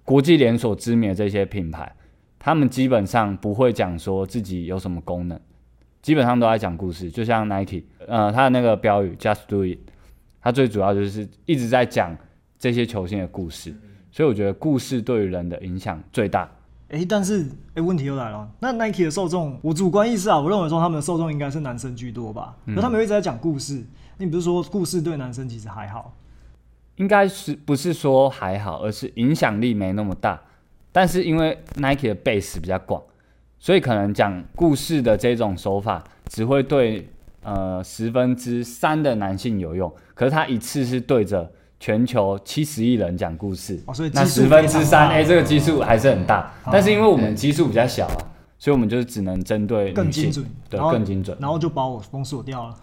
[0.04, 1.92] 国际连锁知名的这些品牌，
[2.38, 5.40] 他们基本上不会讲说自己有什么功能。
[6.00, 9.78] 基本上都在讲故事，就像 Nike，呃，他的那个标语 Just Do It，
[10.42, 12.16] 他最主要就是一直在讲
[12.58, 13.72] 这些球星的故事，
[14.10, 16.50] 所以我觉得故事对于人的影响最大。
[16.88, 22.56] 哎，但是哎，问题又来了，那 Nike 的受众，我主观意识啊，我认为说他们的受众应该是男生居多吧？
[22.74, 23.82] 可他们一直在讲故事，
[24.18, 26.14] 你不是说故事对男生其实还好？
[26.96, 30.42] 应该是不是说还好，而是影响力没那么大。
[30.90, 33.02] 但是因为 Nike 的 base 比较广。
[33.58, 37.08] 所以可能讲故事的这种手法只会对
[37.42, 46.52] 呃十分之三的男性有用，可是他一次是对着全球七十亿人讲故事，哦，所以那十分之三，哎，这个基数还是很大。
[46.70, 48.16] 但是因为我们基数比较小啊。
[48.62, 52.76] 所以我们就只能针对更精准，对，更精准，然后就把我封锁掉了。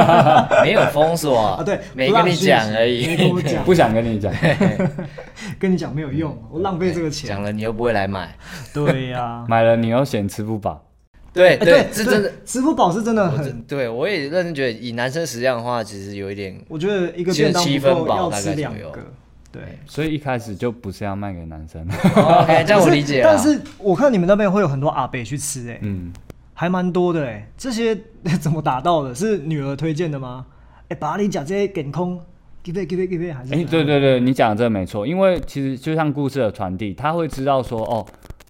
[0.64, 1.36] 没有封锁。
[1.60, 4.32] 啊，对，没跟你讲而已，没跟我讲，不想跟你讲，
[5.60, 7.28] 跟你讲没有用，我浪费这个钱。
[7.28, 8.34] 讲了你又不会来买，
[8.72, 10.87] 对呀，买了你又嫌吃不饱。
[11.38, 13.62] 对对，是真的，支付宝是真的很。
[13.62, 18.92] 对我也认真觉得，以男生食量的话，其实有一点，我觉得一个便当不够，要吃两个。
[19.52, 19.62] 对。
[19.86, 21.80] 所以一开始就不是要卖给男生。
[22.16, 23.30] 哦 OK， 这样我理解了。
[23.30, 26.12] 但是我看你们那边会有很多阿北去吃、哎、嗯，
[26.54, 27.96] 还蛮多的哎、这些
[28.40, 29.14] 怎么达到的？
[29.14, 30.44] 是女儿推荐的吗？
[30.88, 32.18] 哎、把你讲这些给空
[32.64, 33.54] ，give it give it give it 还是？
[33.54, 38.06] 哎、对对对，你讲的这个没错，因为其实就像故事的传递，他会知道说，哦，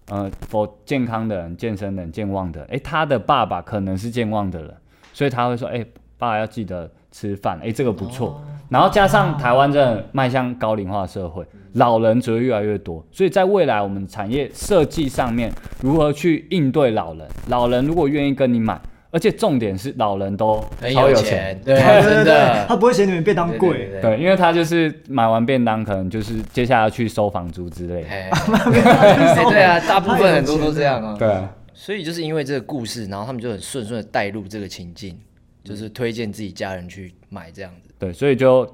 [0.09, 4.73] 呃，否健康的人、健身的人、健忘的人，哎、他的爸爸可能是健忘的人，
[5.13, 5.83] 所以他会说，诶、
[6.17, 8.41] 爸爸要记得吃饭，诶、这个不错。
[8.69, 11.43] 然后加上台湾真的迈向高龄化社会，
[11.73, 17.27] 老人只会越来越多，所以在未来我们产业设计上面，如何去应对老人？
[17.47, 18.79] 老人如果愿意跟你买，
[19.11, 23.89] 而且重点是老人都很超有钱，对，对对对真的，他不会嫌你们便当对贵。
[24.01, 28.07] 对因为他就是买完便当，可能就是接下来要去收房租之类的。
[28.09, 31.15] 哎，哎对啊，大部分很多都这样啊。
[31.17, 35.17] 对啊，所以就是因为这个故事，然后他们就很顺顺的带入这个情境，
[35.63, 37.89] 就是推荐自己家人去买这样子。
[37.97, 38.71] 对，所以就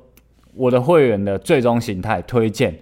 [0.53, 2.75] 我的会员的最终形态推荐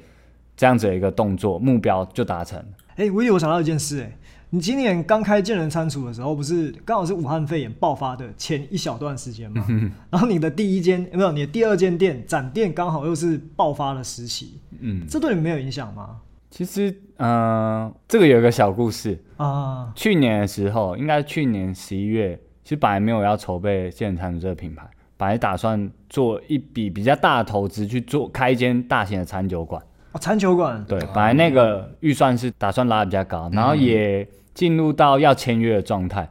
[0.57, 2.59] 这样子的一个动作，目标就达成。
[2.95, 4.11] 哎、我想到一件事、哎，
[4.53, 9.65] 你今年刚开健人餐厨的时候，不是刚好是武汉肺炎爆发的前一小段时间吗？
[10.11, 16.17] 然后你的第一间没有，你的第二间店展店刚好又是爆发的时期，嗯，这对你们没有影响吗？
[16.51, 19.19] 其实，嗯、这个有一个小故事。
[19.37, 24.87] 啊，去年的时候，应该去年十一月，其实本来没有要筹备健人餐厨这个品牌，
[25.17, 29.81] 本来打算做一笔比较大的投资去做开一间大型的餐酒馆。
[30.11, 36.27] 哦，餐酒馆，对，本来那个预算是打算拉得比较高，然后也进入到要签约的状态。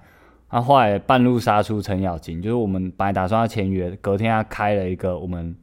[0.51, 5.55] 那后后来半路杀出程咬金，就是我们本来打算要签约，隔天他开了一个我们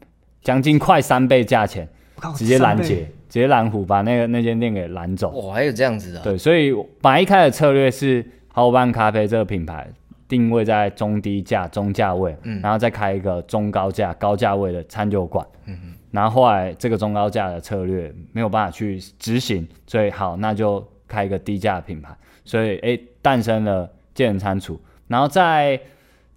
[0.42, 1.88] 将近快三倍价钱，
[2.36, 5.32] 直接拦截，直接拦虎，把那个那间店给拦走。
[5.36, 9.88] 哦，还有这样子的啊，对，所以本来一开始策略是好伙伴咖啡这个品牌
[10.28, 15.46] 定位在中低价、中价位，嗯然后再开一个中高价、高价位的餐酒馆。
[16.12, 22.10] 然后后来这个中高价的策略没有办法去执行，所以好，那就开一个低价的品牌。
[22.50, 24.80] 所以诶，诞生了健人餐厨。
[25.08, 25.80] 然后在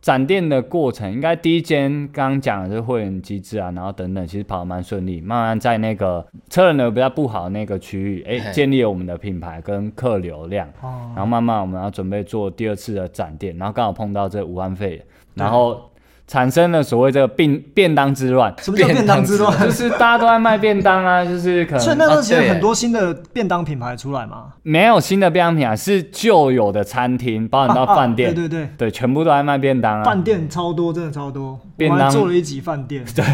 [0.02, 5.20] 展店的过程，应该第一间刚刚讲的是会员机制啊，然后等等，其实跑得蛮顺利。
[5.20, 10.68] 慢慢在那个车人流比较不好的那个区域，诶，嘿建立了我们的品牌跟客流量。
[10.82, 15.80] 哦然后慢慢我们要准备做第二次的展店，然后刚好碰到这武汉肺炎，然后
[16.26, 19.58] 产生了所谓这个便便当之乱，什么叫便当之乱？
[19.60, 31.58] 就是大家都在卖便当啊， 就是可能所以那段时间很多新的便当品牌出来嘛，没有新的便当品牌，是旧有的餐厅，包含到啊啊饭店，对对对，对全部都在卖便当啊，饭店超多，真的超多。
[31.76, 33.24] 便当做了一集饭店， 对，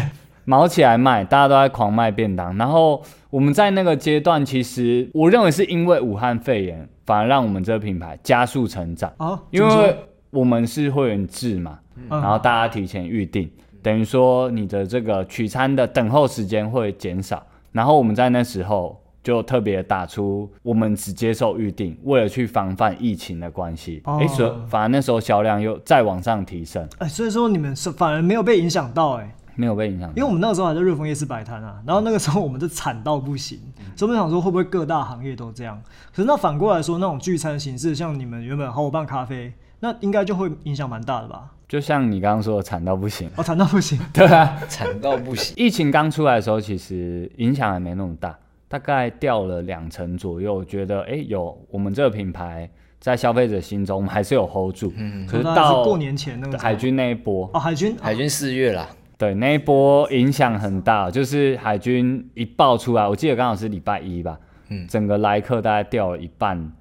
[0.45, 2.57] 毛起来卖，大家都在狂卖便当。
[2.57, 9.95] 然后我们在那个阶段，其实我认为是因为武汉肺炎，反而让我们这个品牌加速成长，啊，因为
[10.31, 13.49] 我们是会员制嘛，嗯然后大家提前预定，
[13.81, 17.43] 等于说你的这个取餐的等候时间会减少。
[17.71, 30.15] 然后我们在那时候就特别打出我们只接受预定，为了去防范疫情的关系，哦哎、所以反而那时候销量又再往上提升，哎，所以说你们是反而没有被影响到，哎，没有被影响到。
[30.15, 33.59] 因为我们那个时候还在热风夜市摆摊啊，然后那个时候我们就惨到不行，
[33.95, 35.79] 所以我们想说会不会各大行业都这样？
[36.11, 41.51] 可是那反过来说，那种聚餐形式，像你们原本好伙伴咖啡，那应该就会影响蛮大的吧？
[41.69, 43.29] 就像你刚刚说的，惨到不行。
[43.35, 45.53] 哦，惨到不行， 对啊，惨到不行。
[45.55, 48.35] 疫情刚出来的时候，其实影响还没那么大，
[48.67, 50.55] 大概掉了两成左右。
[50.55, 52.67] 我觉得，哎、有我们这个品牌
[52.99, 54.91] 在消费者心中，我们还是有 hold 住。
[54.97, 66.71] 嗯，可是到是过年前那个海军那一波，哦，海军海军四月啦，对那一波影响很大，就是海军一爆出来，我记得刚好是礼拜一吧，嗯整个来客大概掉了一半，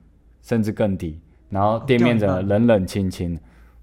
[0.40, 1.20] 甚至更低，
[1.50, 3.38] 然后店面整个冷冷清清。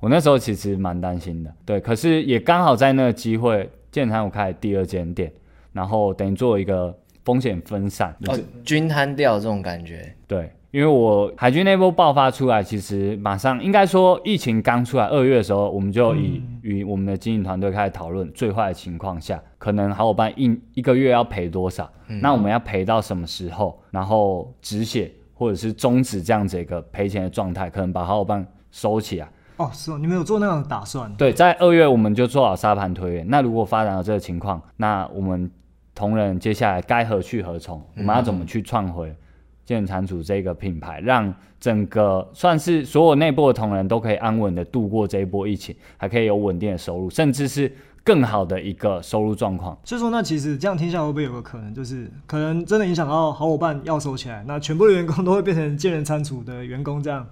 [0.06, 5.34] 我那时候其实蛮担心的，对，可是也刚好在那个机会，建餐我开第二间店，
[5.74, 21.92] 然后等于做一个风险分散，哦，均摊掉这种感觉，对，因为我海军那波爆发出来，其实马上应该说疫情刚出来二月的时候，我们就以与我们的经营团队开始讨论，最坏的情况下，可能好伙伴一一个月要赔多少，
[22.22, 29.28] 那我们要赔到什么时候，然后止血或者是终止这样子一个赔钱的状态，可能把好伙伴收起来。
[29.58, 31.14] 哦，是哦，你们有做那样的打算？
[31.16, 33.30] 对，在二月我们就做好沙盘推演。
[33.30, 35.50] 那如果发展到这个情况，那我们
[35.94, 37.82] 同仁接下来该何去何从？
[37.96, 39.16] 我们要怎么去创回
[39.64, 49.76] 健产组这个品牌，让整个算是所有内部的同仁都可以安稳的度过这一波疫情，还可以有稳定的收入，甚至是更好的一个收入状况。
[49.86, 57.26] 所以说，那其实这样听下来，会不会有个可能，就是可能真的影响到好伙伴要收起来，那全部的员工都会变成健人餐厨的员工这样？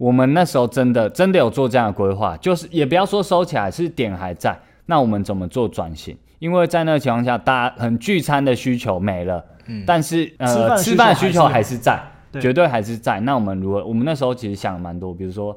[0.00, 4.58] 我们那时候真的真的有做这样的规划，就是也不要说收起来，是点还在。
[4.86, 6.16] 那我们怎么做转型？
[6.38, 12.00] 因为在那个情况下，大家很聚餐的需求没了，嗯但是呃吃饭的需求还是在，
[12.32, 13.20] 对绝对还是在。
[13.20, 13.84] 那我们如何？
[13.84, 15.54] 我们那时候其实想了蛮多，比如说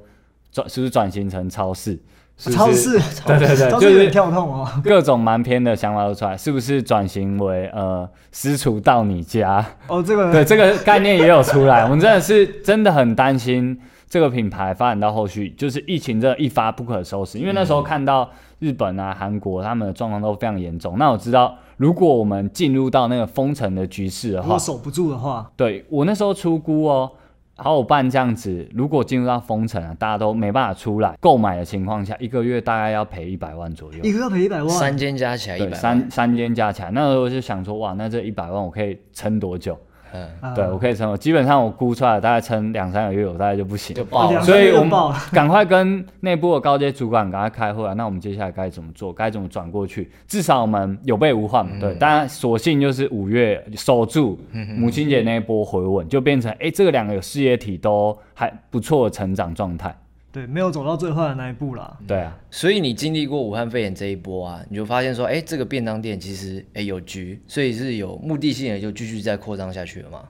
[0.51, 1.97] 转是不是转型成超市？
[2.35, 4.67] 是不是超市，对 对对，就是跳痛哦。
[4.83, 9.65] 各种蛮偏的想法都出来，是不是转型为呃私厨到你家？
[9.87, 11.83] 哦，这个对，这个概念也有出来。
[11.83, 13.79] 我们真的是真的很担心
[14.13, 17.39] 这个品牌发展到后续，就是疫情这一发不可收拾。
[17.39, 20.99] 因为那时候看到日本啊、韩国他们的状况都非常严重。
[20.99, 27.11] 那我知道，如果我们进入到那个封城的局势的话果，守不住的话，对我那时候出估哦，
[27.55, 33.99] 好伙伴这样子，如果进入到封城啊，大家都没办法出来购买的情况下，一个月大概要赔一百万左右。
[34.03, 39.75] 一个要赔一百万，三间加起来一对，百万，三三间加起来，那时候就想说，哇，那这一百万我可以撑多久？
[40.13, 44.05] 嗯，啊对我可以撑，我基本上我估出来大概撑两三个月，我大概就不行就。
[44.05, 44.41] 爆了。
[44.41, 47.93] 所以我们爆 了赶快跟内部的高阶主管赶快开会啊！
[47.93, 49.11] 那我们接下来该怎么做？
[49.11, 50.11] 该怎么转过去？
[50.27, 51.71] 至少我们有备无患嘛。
[51.79, 54.39] 对，当然索性就是五月守住
[54.77, 59.95] 母亲节那一波回稳，就变成哎、这个两个有事业体都还不错的成长状态。
[60.33, 61.95] 对，没有走到最坏的那一步啦。
[62.07, 70.21] 对啊，所以你经历过武汉肺炎这一波啊，你就发现说，哎、这个便当店其实哎、有局，所以是有目的性的，就继续再扩张下去了嘛。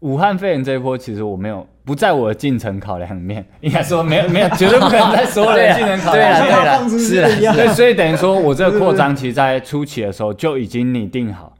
[0.00, 6.56] 武汉肺炎这一波，其实我没有不在我的进程考量里面，应该说没有没有，绝对不可能在所有人的进程考对量里面。
[6.56, 11.51] 啊对啦放出去是啦一样对，所以等于说我这个扩张，其实在初期的时候就已经拟定好。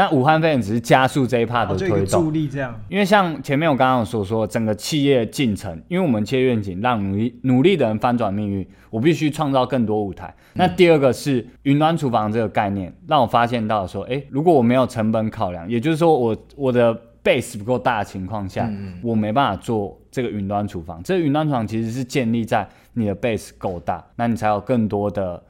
[0.00, 2.74] 那武汉肺炎只是加速这一 part 的推动助，力这样。
[2.88, 10.34] 因为像前面我刚刚所说，整个企业进程，因为我们企业愿景让努力努力的人翻转命运，我必须创造更多舞台。
[10.54, 21.02] 那第二个是云端厨房这个概念，让我发现到说，诶，如果我没有成本考量，也就是说我我的 base 不够大的情况下，我没办法做这个云端厨房。
[21.02, 25.42] 这个云端厨房其实是建立在你的 base 够大，那你才有更多的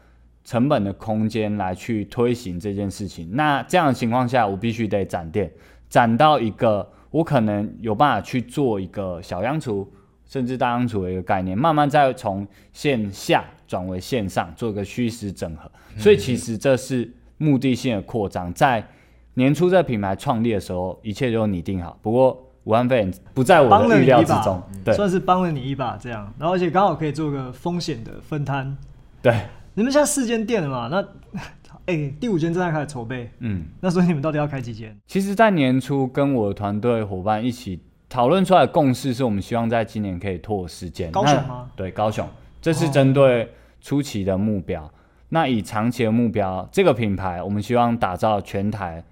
[0.44, 3.29] 成本的空间来去推行这件事情。
[3.33, 5.50] 那这样的情况下，我必须得攒店，
[5.88, 9.87] 攒到一个我可能有办法去做一个小央厨，
[10.26, 15.70] 甚至大央厨的一个概念，慢慢再从线下转为线上，做一个虚实整合。
[15.96, 18.87] 所以其实这是目的性的扩张，在
[19.35, 21.98] 年初这品牌创立的时候，一切都拟定好。
[22.03, 28.76] 不过武汉肺炎不在我的预料之中，对算是帮了你一把这样，然后而且刚好可以做个风险的分摊。
[29.22, 29.35] 对，
[29.81, 30.88] 你们现在四间店了嘛？
[30.88, 31.40] 那
[31.90, 33.64] 哎、第五间正在开始筹备，嗯。
[33.81, 34.95] 那所以你们到底要开几间？
[35.07, 41.11] 其实，在年初跟我的团队伙伴一起讨论出来的共识，是我们希望在今年可以拓时间。
[41.11, 42.29] 高雄吗对，高雄，
[42.61, 44.88] 这是针对初期的目标。
[45.31, 49.03] 那以长期的目标，这个品牌我们希望打造全台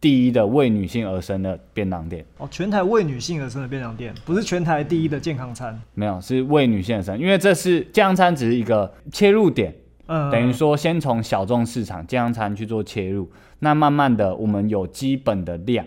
[0.00, 2.24] 第一的为女性而生的便当店。
[2.38, 5.78] 哦，全台为女性而生的便当店，不是全台第一的健康餐。
[5.92, 9.72] 没有，是为女性而生，因为这是健康餐只是一个切入点，
[10.06, 15.86] 嗯，等于说先从小众市场健康餐去做切入，那慢慢的我们有基本的量，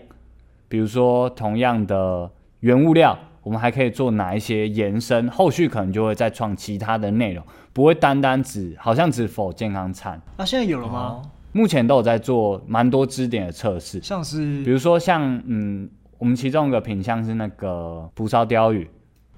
[0.68, 11.20] 比如说同样的原物料，我们还可以做哪一些延伸，后续可能就会再创其他的内容，不会单单只好像只否健康餐，那、现在有了吗？
[11.22, 18.88] 哦目前都有在做蛮多支点的测试，像是比如说像嗯，我们其中一个品相是那个蒲烧鲷鱼，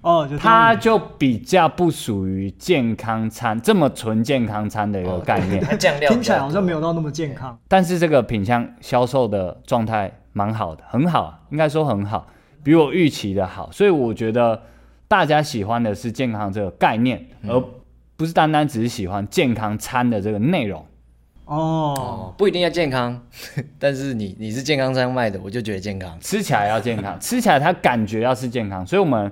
[0.02, 5.62] 哦，就它就比较不属于健康餐这么纯健康餐的一个概念。
[5.62, 7.58] 它 酱料听起来好像没有到那么健康。
[7.68, 12.26] 但是这个品相销售的状态蛮好的，很好啊，应该说很好，
[12.62, 14.62] 比我预期的好，所以我觉得
[15.06, 17.62] 大家喜欢的是健康这个概念，而
[18.16, 20.86] 不是单单只是喜欢健康餐的这个内容。
[21.44, 23.20] 哦，哦，不一定要健康，
[23.78, 26.16] 但是你你是健康餐卖的，我就觉得健康。
[26.20, 29.30] 吃起来要健康，吃起来它感觉要是健康，所以我们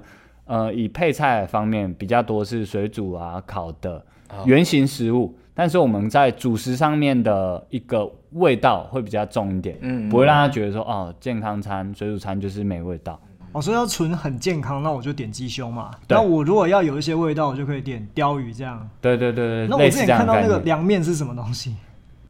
[0.48, 13.20] 呃以配菜方面比较多是水煮啊、烤的哦原型食物，但是我们在主食上面的一个味道会比较重一点，嗯不会让他觉得说哦健康餐、水煮餐就是没味道。
[13.52, 15.90] 哦，所以要纯很健康，那我就点鸡胸嘛。
[16.06, 18.86] 那我如果要有一些味道，我就可以点鲷鱼这样。
[19.00, 20.58] 对对对对，那我之前看到那个。
[20.60, 21.74] 凉面是什么东西？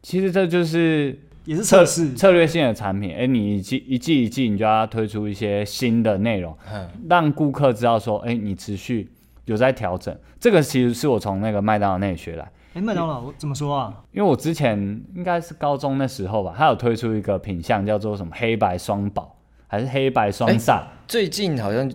[0.01, 2.13] 其实这就是也是测试。
[2.13, 9.09] 策略性的产品，哎，你一季一季一季，你就要推出一些新的内容，嗯，让顾客知道说，哎，你持续
[9.45, 10.15] 有在调整。
[10.39, 13.93] 这个其实是我从那个麦当劳那里学来，哎，麦当劳我怎么说啊？
[14.11, 14.77] 因为我之前
[15.15, 19.35] 应该是高中那时候吧，他有推出一个品相叫做什么黑白双宝，
[19.67, 20.83] 还是黑白双煞？
[21.07, 21.91] 最近好像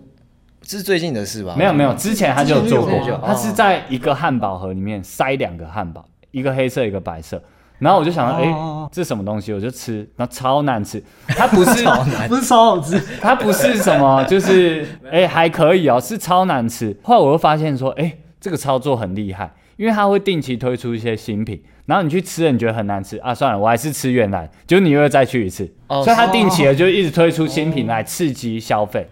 [0.63, 1.55] 是最近的事吧？
[1.57, 7.41] 没有没有，之前他就有做过他是在一个汉堡盒里面塞两个汉堡，一个黑色一个白色。
[7.79, 9.51] 然后我就想到，哎、哦这什么东西？
[9.51, 11.03] 我就吃，然后超难吃。
[11.27, 11.83] 它不是，
[12.29, 16.95] 不是超好吃，它不是什么， 就是哎、还可以哦，是超难吃。
[17.03, 25.69] 后来我又发现说，哎、这个操作很厉害，因为它会定期推出一些新品，然后你去吃了，你觉得很难吃啊，算了，我还是吃原来，就你又会再去一次。
[25.87, 29.07] 哦所以它定期的就一直推出新品来刺激消费。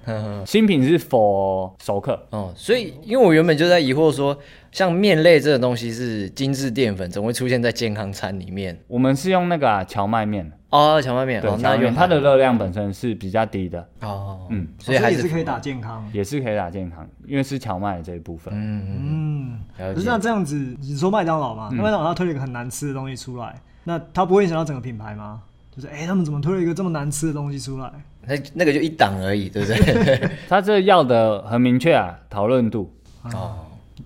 [0.45, 4.37] 新品是 for 熟客，哦，所以因为我原本就在疑惑说，
[4.71, 8.77] 像面类这种东西是精致淀粉，怎么会出现在健康餐里面？
[8.87, 16.03] 我们是用那个啊荞麦面，哦，荞麦面，对，哦，荞麦面那原它的热量本身是比较低的，哦，嗯，所以还是也是可以打健康。
[16.11, 18.51] 也是可以打健康，因为是荞麦的这一部分。
[18.55, 25.41] 嗯，嗯，了可是那这样子，你说麦当劳嘛，那麦当劳它推了一个很难吃的东西出来，那它不会影响到整个品牌吗？
[25.75, 27.91] 就是哎、他们怎么推了一个这么难吃的东西出来？
[28.27, 30.29] 那那个就一档而已，对不对？
[30.47, 32.93] 他这要的很明确啊，讨论度
[33.23, 33.55] 哦，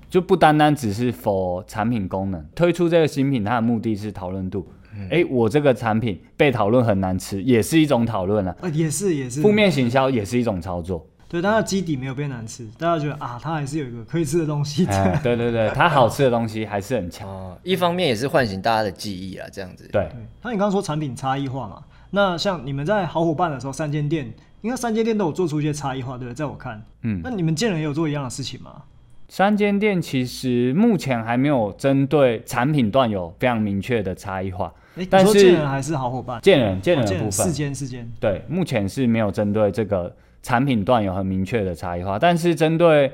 [0.09, 4.68] 就不单单只是 for 产品功能，推出这个新品，它的目的是讨论度。
[5.11, 8.55] 哎、我这个产品被讨论很难吃，也是一种讨论啊。
[8.61, 11.05] 呃，也是也是负面行销也是一种操作。
[11.30, 15.03] 对，但它的基底没有变难吃，大家觉得啊，它还是有一个可以吃的东西在。
[15.03, 17.28] 哎，对对对，它好吃的东西还是很强。
[17.28, 19.84] 哦，一方面也是唤醒大家的记忆啊，这样子。
[19.91, 21.84] 对，对，那你刚刚说产品差异化嘛？
[22.11, 26.34] 那像你们在好伙伴的时候，三间店，应该三间店都有做出一些差异化，对不对？
[26.34, 28.84] 在我看，嗯那你们建人也有做一样的事情吗？
[29.28, 34.73] 三间店其实目前还没有针对产品段有非常明确的差异化。
[34.95, 36.39] 哎、你但是说建人还是好伙伴？
[36.41, 43.11] 见人见人哦建人四的部分，间四间，对，目前是没有针对这个产品段有很明确的差异化，但是针对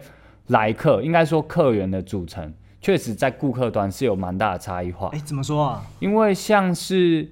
[0.47, 5.19] 来客，应该说客源的组成，确实在顾客端是有蛮大的差异化哎、。
[5.19, 5.83] 怎么说啊？
[5.99, 7.29] 因为像是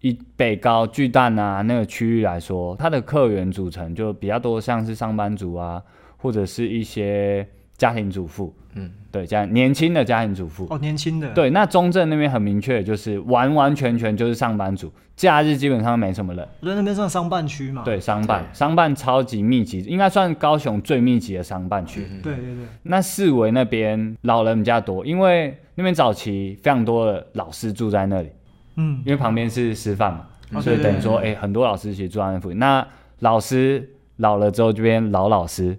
[0.00, 5.82] 以北高巨蛋啊那个区域来说，它的客源组成就比较多，像是上班族啊，
[6.16, 7.46] 或者是一些
[7.80, 10.66] 家庭主妇，嗯，对，家年轻的家庭主妇。
[10.68, 16.46] 哦，年轻的，，对，那中正那边很明确，就是完完全全就是上班族，假日基本上没什么人。
[16.60, 17.82] 我在那边算商办区嘛。
[17.82, 22.06] 对，商办商办超级密集，应该算高雄最密集的商办区。
[22.22, 28.28] 对对对，那四维那边老人比较多，因为那边早期非常多的老师住在那里，
[28.76, 32.58] 嗯，因为旁边是师范嘛，哦所以等于说，哎、很多老师其实住在那附近。
[32.58, 32.86] 那
[33.20, 33.88] 老师
[34.20, 35.76] 老了之后就变老老师，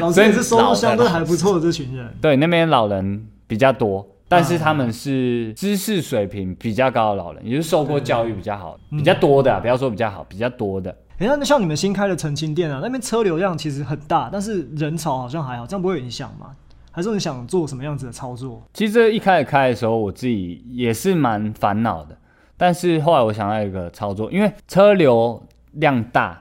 [0.00, 2.12] 老师 也是收入相对还不错的这群人。
[2.20, 10.90] 对，那边老人比较多，但是他们是知识水平比较高的老人，也就是受过教育比较好、比较多的啊、不要说比较好，比较多的。
[11.18, 16.48] 哎、那像你们新开的澄清店啊，那边车流量其实很大，但是人潮好像还好，这样不会有影响吗？
[16.90, 18.62] 还是你想做什么样子的操作？
[18.72, 22.16] 其实这一开始开的时候，我自己也是蛮烦恼的，
[22.56, 25.42] 但是后来我想到一个操作，因为车流
[25.72, 26.40] 量大，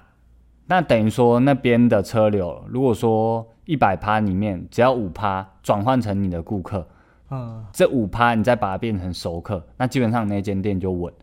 [0.68, 6.88] 那等于说那边的车流，如果说一百趴里面只要五趴转换成你的顾客，
[7.30, 11.14] 嗯，这五趴你再把它变成熟客，那基本上那间店就稳。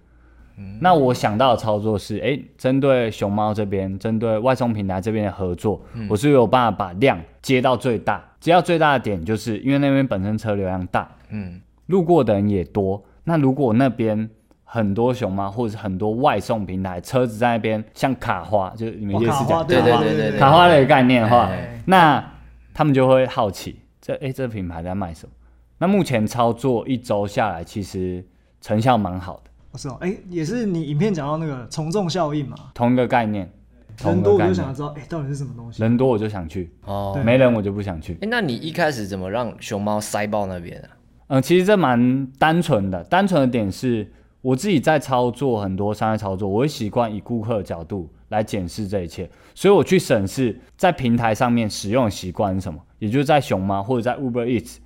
[0.79, 8.23] 那我想到的操作是，哎、针对熊猫这边，针对外送平台这边的合作，我是有办法把量接到最大。
[8.41, 13.03] 接到最大的点，就是因为那边本身车流量大，嗯，路过的人也多。
[13.25, 14.29] 那如果那边
[14.73, 22.25] 很多熊猫或者是很多外送平台车子在那边，像卡花，就是你们哦卡花夜市讲对对卡花对对对卡花的概念的话哎，那
[22.73, 25.33] 他们就会好奇，这哎、这品牌在卖什么？
[25.79, 28.25] 那目前操作一周下来，其实
[28.61, 33.51] 成效蛮好的，哦是哦，哎、也是你影片讲到那个从众效应嘛，同一个概念，
[33.99, 35.83] 同人多我就想要知道，哎、到底是什么东西？
[35.83, 38.13] 人多我就想去，哦，没人我就不想去。
[38.23, 40.89] 哎，那你一开始怎么让熊猫塞爆那边啊？
[41.27, 44.09] 嗯，其实这蛮单纯的，单纯的点是
[44.43, 54.77] 我自己在操作很多商业操作，我会习惯以顾客的角度来检视这一切，所以我去审视在平台上面使用的习惯是什么，也就是在熊猫或者在 Uber Eats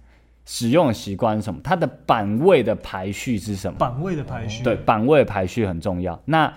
[0.45, 3.79] 使用的习惯是什么，它的版位的排序是什么。
[3.79, 6.21] 版位的排序，对，版位的排序很重要。
[6.25, 6.53] 那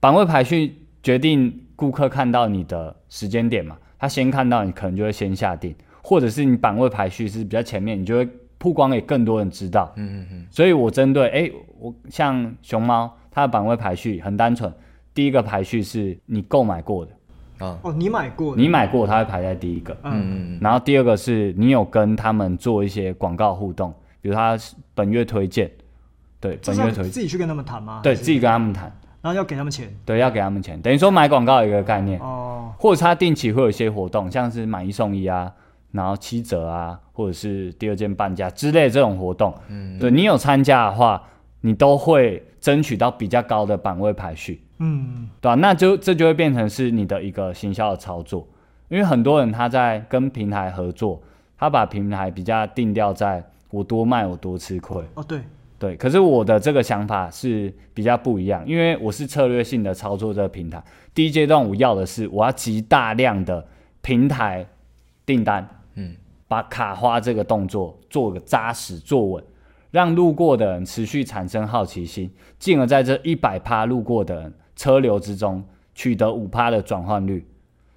[0.00, 8.28] 版位排序决定顾客看到你的时间点嘛，他先看到你可能就会先下定，或者是你版位排序是比较前面，你就会
[8.60, 9.90] 曝光给更多人知道。
[9.96, 14.72] 嗯嗯嗯，所以我针对哎、我像熊猫，它的版位排序很单纯，
[15.14, 19.96] 第一个排序是你购买过的，啊，哦，你买过的，你买过它会排在第一个。
[20.02, 24.58] 嗯，嗯嗯然后第二个是你有跟他们做一些广告互动，比如他
[24.94, 25.70] 本月推荐，
[26.38, 28.00] 对，本月推自己去跟他们谈吗？
[28.02, 28.84] 对自己跟他们谈，
[29.22, 29.90] 然后要给他们钱？
[30.04, 35.50] 对，要给他们钱，等于说买广告的一个概念，哦，或者是他定期会有一些活动，像是买一送一啊，
[35.92, 41.22] 然后七折啊，或者是第二件半价之类的这种活动，嗯对你有参加的话，
[41.60, 48.48] 你都会争取到比较高的版位排序，嗯，对吧、那就这就会变成是你的一个行销的操作，
[48.88, 51.20] 因为很多人他在跟平台合作，
[51.58, 55.40] 他把平台比较定调在我多卖我多吃亏，哦，对，
[55.78, 60.82] 对，可是我的这个想法是比较不一样，因为我是策略性的操作这个平台。
[61.12, 63.66] 第一阶段我要的是我要集大量的
[64.00, 64.66] 平台
[65.26, 66.14] 订单，嗯，
[66.50, 69.44] 把卡花这个动作做个扎实做稳，
[69.92, 72.28] 让路过的人持续产生好奇心，
[72.58, 77.46] 进而在这一百趴路过的人车流之中取得五趴的转换率，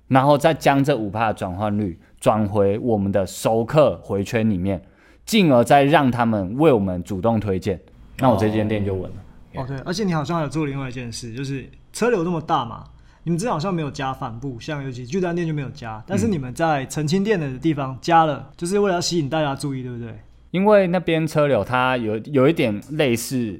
[0.07, 4.79] 然后再将这五趴的转换率转回我们的熟客回圈里面，
[5.25, 7.81] 进而再让他们为我们主动推荐，
[8.19, 9.17] 那我这间店就稳了。
[9.55, 12.83] 哦，对，而且你好像还有做另外一件事，就是车流这么大嘛，
[13.23, 20.13] 你们这好像没有加帆布，像尤其巨蛋店就没有加，但是你们在澄清店的地方加了，就是为了要吸引大家注意，对不对？
[20.51, 23.59] 因为那边车流它有有一点类似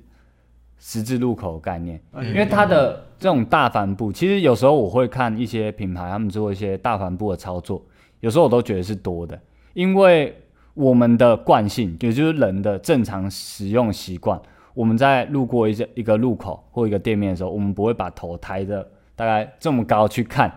[0.77, 7.81] 十字路口的概念，嗯因为它的这种大帆布，其实有时候我会看一些品牌他们做一些大帆布的操作，
[8.19, 9.39] 有时候我都觉得是多的，
[9.73, 10.37] 因为
[10.73, 14.37] 我们的惯性，也就是人的正常使用习惯，
[14.73, 18.85] 我们在路过一些一个路口或一个店面的时候，我们不会把头抬着
[19.15, 20.55] 大概这么高去看，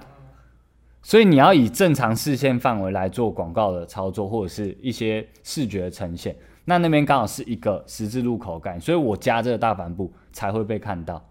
[1.02, 6.34] 所以你要以正常视线范围来做广告的操作，或者是一些视觉呈现。
[6.64, 11.22] 那那边刚好是一个十字路口感，所以我加这个大帆布才会被看到，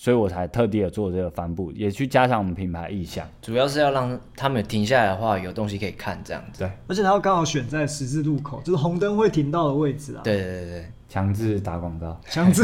[0.00, 3.26] 所以我才特地的做这个帆布，也去加强我们品牌意向。
[3.42, 6.60] 主要是要让他们停下来的话，有东西可以看，这样子。
[6.60, 10.84] 对，而且它要刚好选在十字路口，就是红灯会停到的位置啊。，对对对对。
[11.08, 12.62] 强制打广告，强制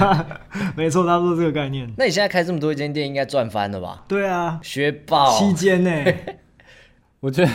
[0.76, 1.92] 没错，差不多这个概念。
[1.98, 4.04] 那你现在开这么多间店，应该赚翻了吧？
[4.08, 5.36] 对啊，学爆！
[5.36, 5.90] 期间呢，
[7.20, 7.50] 我觉得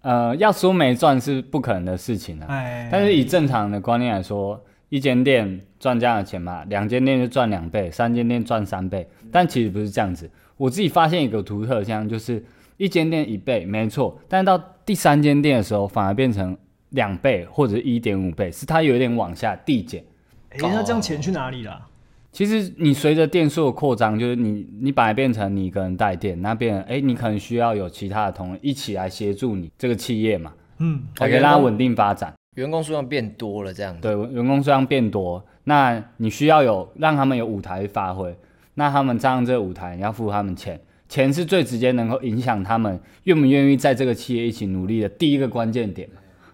[0.00, 2.46] 呃要说没赚是不可能的事情啊。
[2.48, 4.58] 哎，但是以正常的观念来说，
[4.90, 9.08] 一间店赚这样的钱嘛，两间店就赚两倍，三间店赚三倍。
[9.32, 10.30] 但其实不是这样子。
[10.58, 12.44] 我自己发现一个独特现象，就是
[12.76, 16.54] 一间店一倍没错，但到第三间店的时候，反而变成
[16.90, 20.04] 两倍或者一点五倍，是它有一点往下递减。
[20.50, 21.86] 哎，那这样钱去哪里了？
[22.32, 32.34] 其实你随着店数的扩张，就是你你本来变成你一个人带店，那变成哎，你可能需要有其他的同仁一起来协助你这个企业嘛，嗯，才可以让它稳定发展。
[32.56, 34.00] 员工数量变多了，这样子。
[34.00, 38.36] 对，员工数量变多，那你需要有让他们有舞台发挥，
[38.74, 46.08] 那他们站上这个舞台，你要付他们钱，钱是最直接能够影响他们愿不愿意在这个企业一起努力的第一个关键点，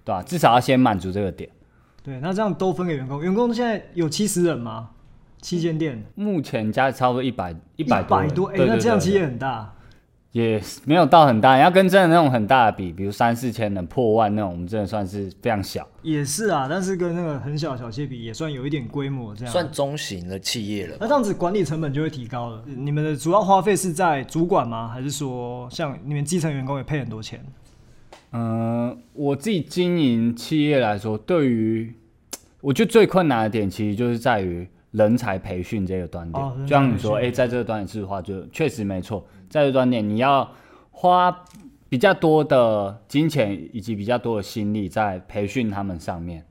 [0.05, 0.23] 对吧？
[0.23, 1.49] 至少要先满足这个点。
[2.03, 4.91] 对，那这样都分给员工，员工现在有七十人吗？
[5.41, 9.73] 旗舰店，目前加差不多一百一一百多人，多，哎，那这样企业很大。
[10.37, 15.89] 也没有到很大，你要跟真的那种很大的比，比如三四千人破万那种，我们真的算是非常小。
[16.03, 19.51] 也是啊，但是跟那个很小的小企业比，也算有一点规模这样。
[19.51, 20.99] 算中型的企业了。
[21.01, 22.63] 那这样子管理成本就会提高了。
[22.67, 24.89] 你们的主要花费是在主管吗？
[24.89, 27.43] 还是说像你们基层员工也配很多钱？
[28.33, 31.95] 嗯，我自己经营企业来说，对于
[32.61, 36.45] 我觉得最困难的点，其实就是在于人才培训这个端点。
[36.45, 40.51] 哦就像你说，哎、在这个端点是的话，就确实没错，在这个端点你要
[40.91, 41.45] 花
[41.89, 46.45] 比较多的金钱以及比较多的心力在培训他们上面。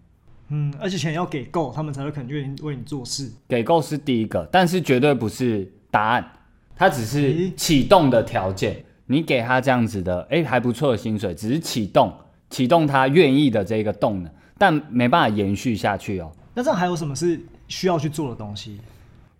[0.49, 3.31] 嗯，而且钱要给够，他们才会肯愿意为你做事。
[3.47, 6.31] 给够是第一个，但是绝对不是答案，
[6.75, 8.83] 它只是启动的条件。
[9.07, 12.11] 你给他这样子的，哎、还不错的薪水，只是启动
[12.49, 16.31] 启动他愿意的这个动能，但没办法延续下去哦。
[16.53, 18.79] 那这样还有什么是需要去做的东西？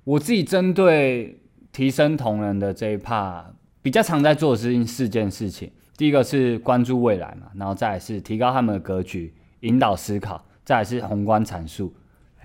[0.04, 1.40] 我自己针对
[1.76, 3.44] 提升同仁的这一 part，
[3.82, 5.70] 比较常在做的是四件事情。
[5.98, 11.94] 第一个是关注未来嘛，然后再来是提高他们的格局，引导思考，再来是宏观阐述。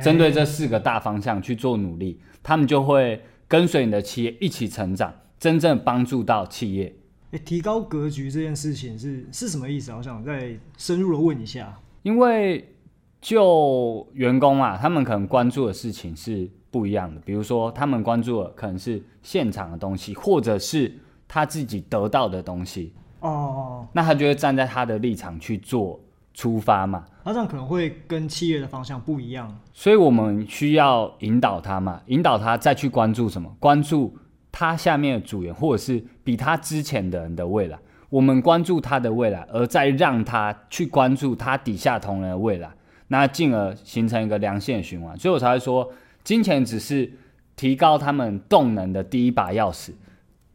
[0.01, 6.93] 针对这四个大方向去做努力，他们就会跟随你的企业一起成长，真正帮助到企业。
[7.31, 9.99] 诶，提高格局这件事情是是什么意思啊？
[9.99, 11.79] 我想再深入的问一下。
[12.03, 12.75] 因为
[13.21, 17.21] 就员工啊，他们可能关注的事情是不一样的。
[17.23, 20.93] 比如说，他们关注的可能是现场的东西，或者是
[21.27, 26.01] 他自己得到的东西，哦，那他就会站在他的立场去做
[26.35, 27.05] 出发嘛。
[27.25, 29.55] 那这样可能会跟企业的方向不一样。
[29.73, 33.55] 所以我们需要引导他嘛，引导他再去关注什么？
[33.59, 34.17] 关注
[34.51, 37.79] 他下面的组员，或者是比他之前的人的未来。
[38.09, 42.69] 我们关注他的未来，而再让他去关注他底下同仁的未来，
[43.07, 45.17] 那进而形成一个良性循环。
[45.17, 45.89] 所以我才会说，
[46.25, 47.13] 金钱只是
[47.57, 49.91] 提高他们动能的第一把钥匙。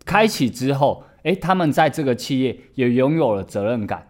[0.05, 4.07] 开启之后，诶，他们在这个企业也拥有了责任感，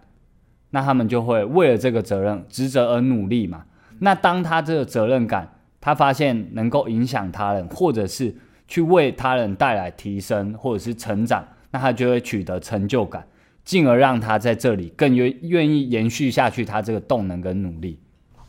[0.72, 3.66] 那他们就会为了这个责任职责而努力嘛。
[4.00, 5.50] 那当他这个责任感，
[5.80, 8.36] 他发现能够影响他人，或者是
[8.68, 13.26] 去为他人带来提升或者是成长，那他就会取得成就感，
[13.64, 17.98] 进而让他在这里更愿愿意延续下去他这个动能跟努力。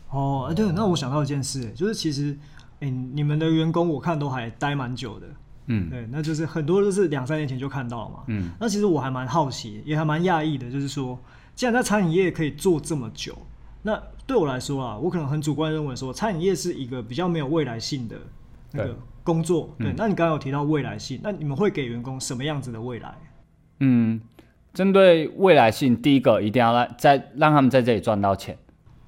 [0.09, 2.37] 哦，对，那我想到一件事，就是其实，
[2.79, 5.27] 哎、你们的员工我看都还待蛮久的，
[5.67, 5.89] 嗯。
[5.89, 8.23] 对，那就是很多都是两三年前就看到了嘛。
[8.27, 11.19] 嗯，那其实我还蛮好奇，也还蛮讶异的，就是说，
[11.55, 13.35] 既然在餐饮业可以做这么久，
[13.81, 18.15] 那对我来说啊，我可能很主观认为说，餐饮业是一个比较没有未来性的
[18.71, 19.73] 那个工作。
[19.79, 19.95] 对，嗯。
[19.97, 23.15] 那你刚刚有提到未来性，那你们会给员工什么样子的未来？
[23.79, 24.19] 嗯，
[24.73, 28.57] 针对未来性，第一个一定要让在让他们在这里赚到钱，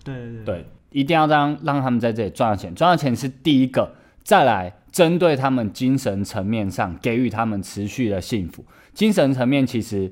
[0.03, 8.65] 对对对，对，一定要让让他们在这里赚到钱，赚到钱是第一个，再来针对他们精神层面上给予他们持续的幸福。
[8.93, 10.11] 精神层面其实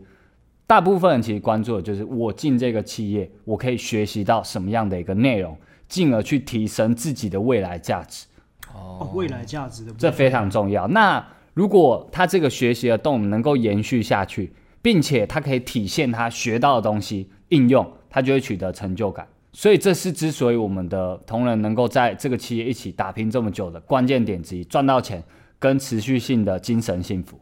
[0.66, 5.58] 大部分人其实关注的就是我进这个企业，我可以学习到什么样的一个内容，
[5.88, 8.26] 进而去提升自己的未来价值。
[8.74, 10.88] 哦，未来价值的，这非常重要。
[10.90, 19.28] 那如果他这个学习的动能够延续下去，并且他可以体现他学到的东西应用，他就会取得成就感。
[19.58, 25.24] 所以这是之所以我们的同仁能够在这个企业一起打拼这么久的关键点之一，赚到钱
[25.58, 27.40] 跟持续性的精神幸福。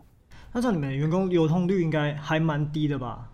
[0.54, 3.32] 那这样你们员工流通率应该还蛮低的吧？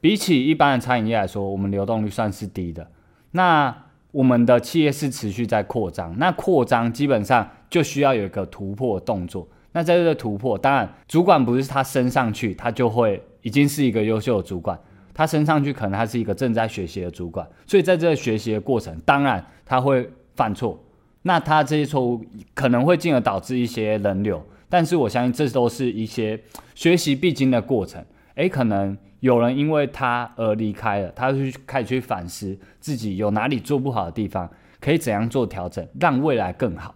[0.00, 2.90] 比起一般的餐饮业来说，我们流动率算是低的。
[3.30, 3.72] 那
[4.10, 9.48] 我们的企业是持续在扩张，那扩张基本上就需要有一个突破动作。
[9.70, 14.76] 那在这个突破，当然主管不是他升上去，他就会已经是一个优秀的主管。
[15.14, 20.78] 他升上去，可能他是一个正在学习的主管，所以在这个学习的过程，当然他会犯错。
[21.22, 26.38] 那他这些错误可能会进而导致一些人流，但是我相信这都是一些
[26.74, 28.04] 学习必经的过程。
[28.34, 34.50] 诶，可能有人因为他而离开了，他去开始去反思自己有哪里做不好的地方，
[34.80, 36.94] 可以怎样做调整，让未来更好。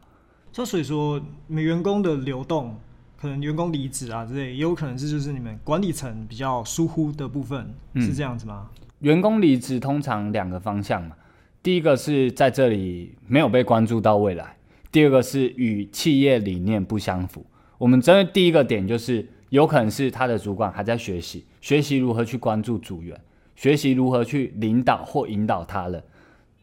[0.52, 2.76] 就所以说，你员工的流动，
[3.20, 8.68] 可能员工离职啊之类，也有可能是就是你们管理层比较疏忽的部分，嗯是这样子吗？
[9.00, 11.16] 员工离职通常两个方向嘛，
[11.62, 14.56] 第一个是在这里没有被关注到未来，
[14.92, 17.44] 第二个是与企业理念不相符。
[17.76, 23.20] 我们针对第一个点，就是有可能是他的主管还在学习，学习如何去关注组员，
[23.56, 26.02] 学习如何去领导或引导他人。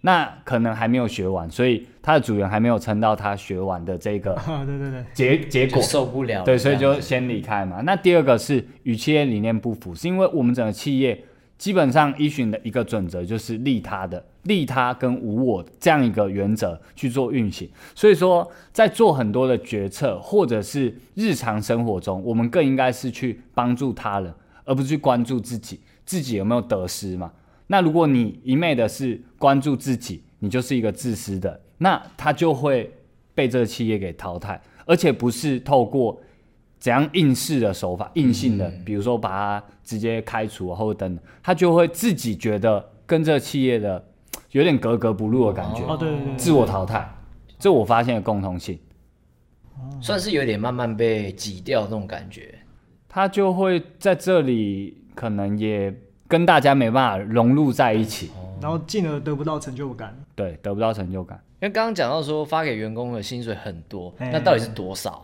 [0.06, 5.82] 那可能还没有学完，所以他的主人还没有撑到他学完的这个啊， 对对对，结结果。
[5.82, 7.82] 受不了了，对，所以就先离开嘛。
[7.82, 11.20] 那第二个是与企业理念不符，是因为我们整个企业
[11.58, 17.68] 基本上依循的一个准则就是利他的，利他跟无我这样一个原则去做运行。
[17.96, 24.32] 所以说，在做很多的决策或者是日常生活中，我们更应该是去帮助他人，
[24.66, 27.32] 而不是去关注自己，自己有没有得失嘛。
[27.68, 32.92] 那如果你一昧的是关注自己，你就是一个自私的，那他就会
[33.34, 36.22] 被这个企业给淘汰，而且不是透过
[36.78, 44.04] 怎样应试的手法、硬性的，比如说把他直接开除或者等等，他就会自己觉得跟这个企业的
[44.52, 47.10] 有点格格不入的感觉，哦对对对自我淘汰，
[47.58, 48.80] 这我发现的共同性。
[50.00, 52.56] 算是有点慢慢被挤掉那种感觉。
[53.10, 55.94] 他就会在这里可能也
[56.28, 60.16] 跟大家没办法融入在一起，然后进而得不到成就感。
[60.36, 61.40] 对，得不到成就感。
[61.62, 65.24] 因为刚刚讲到说发给员工的薪水很多，哎那到底是多少？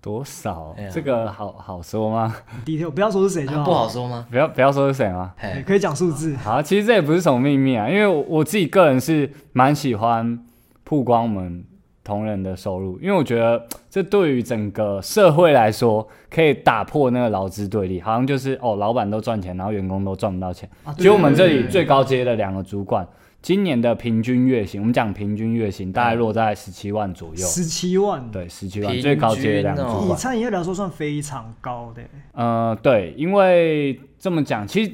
[0.00, 0.74] 多少？
[0.78, 4.26] 哎呀这个好好说吗？detail 不要说是谁就好，不好说吗？
[4.30, 5.34] 不要不要说是谁吗？
[5.38, 6.36] 哎，可以讲数字。
[6.36, 10.38] 好，其实这也不是什么秘密啊，因为我我自己个人是蛮喜欢
[10.84, 11.64] 曝光我们
[12.08, 20.66] 同仁的收入，因为我觉得这对于整个社会来说，可以打破那个劳资对立，好像就是哦，老板都赚钱，然后员工都赚不到钱。
[20.84, 23.06] 啊其实我们这里最高阶的两个主管，
[23.42, 30.08] 今年的平均月薪，我们讲平均月薪大概落在十七万左右，十七万，对，十七万平最高阶的两个主管。
[30.08, 32.02] 以餐饮业来说算非常高的。
[32.32, 34.92] 呃，对，因为这么讲，其实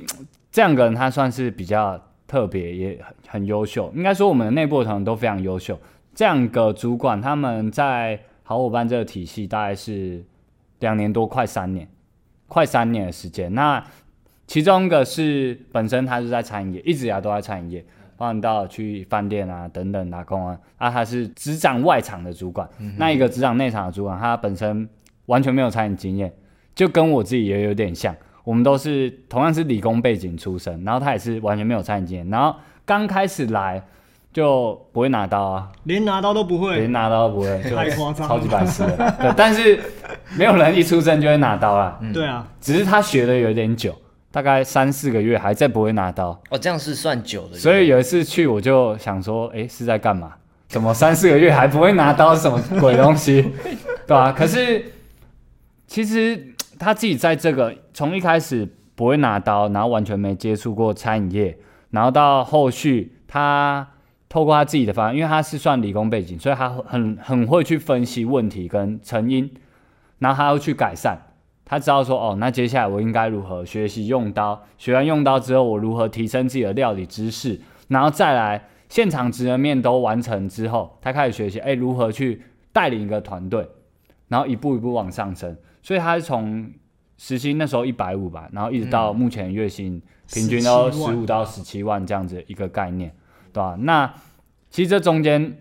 [0.51, 3.93] 这两个人他算是比较特别，也很很优秀。
[3.95, 5.79] 应该说我们的内部的同仁都非常优秀。
[6.15, 10.25] 这两个主管他们在好伙伴这个体系大概是
[10.81, 11.89] 两年多，快三年，
[12.47, 13.53] 快三年的时间。
[13.55, 13.83] 那
[14.47, 17.85] 其中一个是本身他是在餐饮业，一直以来都在餐饮业，
[18.17, 20.59] 包含到去饭店啊等等打工啊。
[20.77, 24.89] 啊，他是执掌外场的主管，那一个执掌内场的主管，他本身
[25.27, 26.33] 完全没有餐饮经验，
[26.75, 28.15] 就跟我自己也有点像。
[28.45, 32.55] 我们都是同样是理工背景出身，然后他也是完全没有餐饮经验，然后
[32.85, 33.83] 刚开始来
[34.35, 39.17] 就不会拿刀啊，连拿刀都不会连，拿刀都不会，就太夸张超级白痴的。
[39.21, 39.79] 对，但是
[40.37, 43.95] 没有人一出生就会拿刀啊，对啊，只是他学的有点久，
[44.33, 50.33] 大概三四个月还在不会拿刀，哦，这样是算久的，所以有一次去我就想说，哎，是在干嘛？
[50.67, 52.35] 怎么三四个月还不会拿刀？
[52.35, 53.53] 什么鬼东西？
[54.09, 54.85] 对啊、可是
[55.87, 61.57] 其实他自己在这个从一开始不会拿刀，然后完全没接触过餐饮业，
[61.91, 63.87] 然后到后续他
[64.35, 69.49] 透过他自己的方案，因为他是算理工背景，所以他很很会去分析问题跟成因，
[70.19, 71.17] 然后他要去改善。
[71.65, 74.61] 他知道说，哦，那接下来我应该如何学习用刀？
[74.77, 77.61] 学完用刀之后，我如何提升自己的料理知识？
[77.87, 83.65] 然后再来现场职人面都完成之后，他开始学习，哎，如何去带领一个团队，
[84.27, 85.57] 然后一步一步往上升。
[85.81, 86.69] 所以他是从
[87.19, 93.15] 时薪那时候一百五吧，然后一直到目前月薪平均都十五到十七万这样子一个概念，
[93.55, 93.77] 对吧？
[93.79, 94.13] 那
[94.69, 95.57] 其实这中间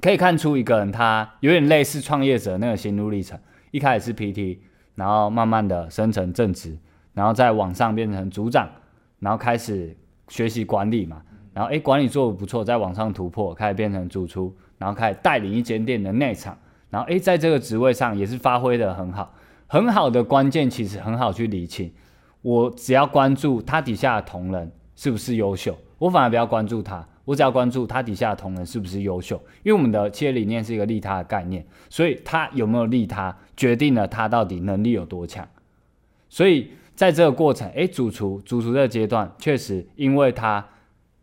[0.00, 3.38] 可以看出一个人他有点类似创业者那个心路历程，
[3.72, 4.58] 一开始是 PT，
[4.94, 6.78] 然后慢慢的升成正职，
[7.12, 8.68] 然后再往上变成组长，
[9.18, 9.96] 然后开始
[10.28, 11.20] 学习管理嘛。
[11.52, 16.56] 然后哎，管理做的不错，在往上突破，开始变成主厨，然后开始带领一间店的内场，
[16.88, 19.34] 然后哎，在这个职位上也是发挥的很好，
[19.66, 21.92] 很好的关键其实很好去理清。
[22.40, 35.48] 我只要关注他底下的同仁是不是优秀，我反而不要关注他，我只要关注他底下的同仁是不是优秀，因为我们的企业理念是一个利他的概念，所以他有没有利他，决定了他到底能力有多强。
[36.28, 40.66] 所以在这个过程，哎，主厨主厨这个阶段确实因为他。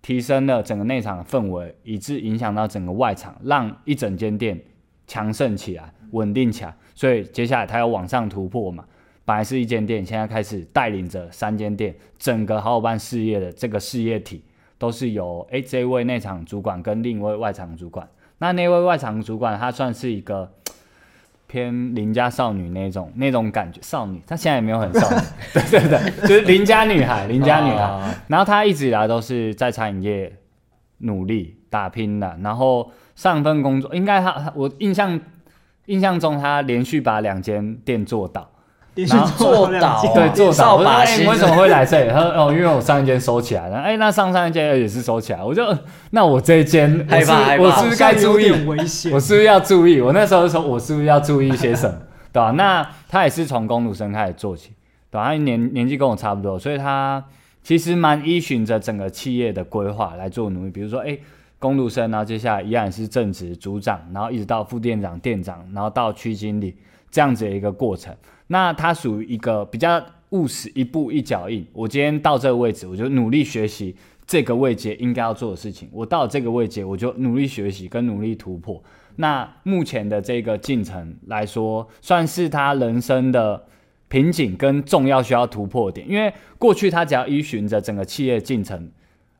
[0.01, 4.57] 提升了整个内场的氛围，以致影响到整个外场，让一整间店
[5.05, 6.73] 强盛起来、稳定起来。
[6.95, 8.85] 所以接下来他要往上突破嘛，
[9.25, 14.41] 本来是一间店，现在开始带领着三间店，整个好伙伴事业的这个事业体
[14.79, 18.09] 都是由诶这位内场主管跟另一位外场主管。
[18.39, 20.51] 那那位外场主管他算是一个。
[21.51, 25.17] 偏邻家少女那种那种感觉，少女，她现在也没有很少女，
[25.51, 28.15] 对对对，就是邻家女孩，邻家女孩。
[28.27, 30.37] 然后她一直以来都是在餐饮业
[30.99, 35.19] 努力打拼的，然后上份工作，应该她我印象
[35.87, 38.51] 印象中，她连续把两间店做到。
[38.95, 40.75] 然后做倒，对，做倒。
[40.75, 45.43] 我说：“哎，你为什么会来 这里？”他说：“哦，因为我上一间收起来了。”哎，那上上一间也是收起来。
[45.43, 45.63] 我就，
[46.11, 48.51] 那我这一间，害怕，我是不是该注意？
[48.65, 49.11] 危险。
[49.13, 50.01] 我是不是要注意？
[50.01, 51.95] 我那时候说，我是不是要注意一些什么？
[52.33, 52.51] 对吧？
[52.51, 54.71] 那他也是从公路生开始做起，
[55.09, 55.25] 对吧？
[55.25, 57.23] 他年年纪跟我差不多，所以他
[57.63, 60.71] 其实蛮依循着整个企业的规划来做努力。
[60.71, 61.17] 比如说，哎，
[61.57, 66.75] 公路生，然后接下来依然是正职组长，然后一直到副店长、店长，然后到区经理
[67.09, 68.13] 这样子的一个过程。
[68.51, 71.65] 那他属于一个比较务实，一步一脚印。
[71.71, 73.95] 我今天到这个位置，我就努力学习
[74.25, 75.87] 这个位阶应该要做的事情。
[75.91, 78.83] 我到这个位阶，我就努力学习跟努力突破。
[79.15, 83.63] 那目前的这个进程来说，算是他人生的
[84.07, 86.09] 瓶颈跟重要需要突破点。
[86.09, 88.89] 因为过去他只要依循着整个企业进程，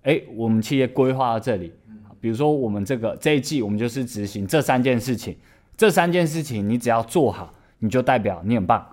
[0.04, 1.72] 诶，我们企业规划到这里，
[2.20, 5.36] 比如说我们这个这一季，我们就是执行这三件事情。
[5.78, 8.86] 这三件事情你只要做好，你就代表你很棒。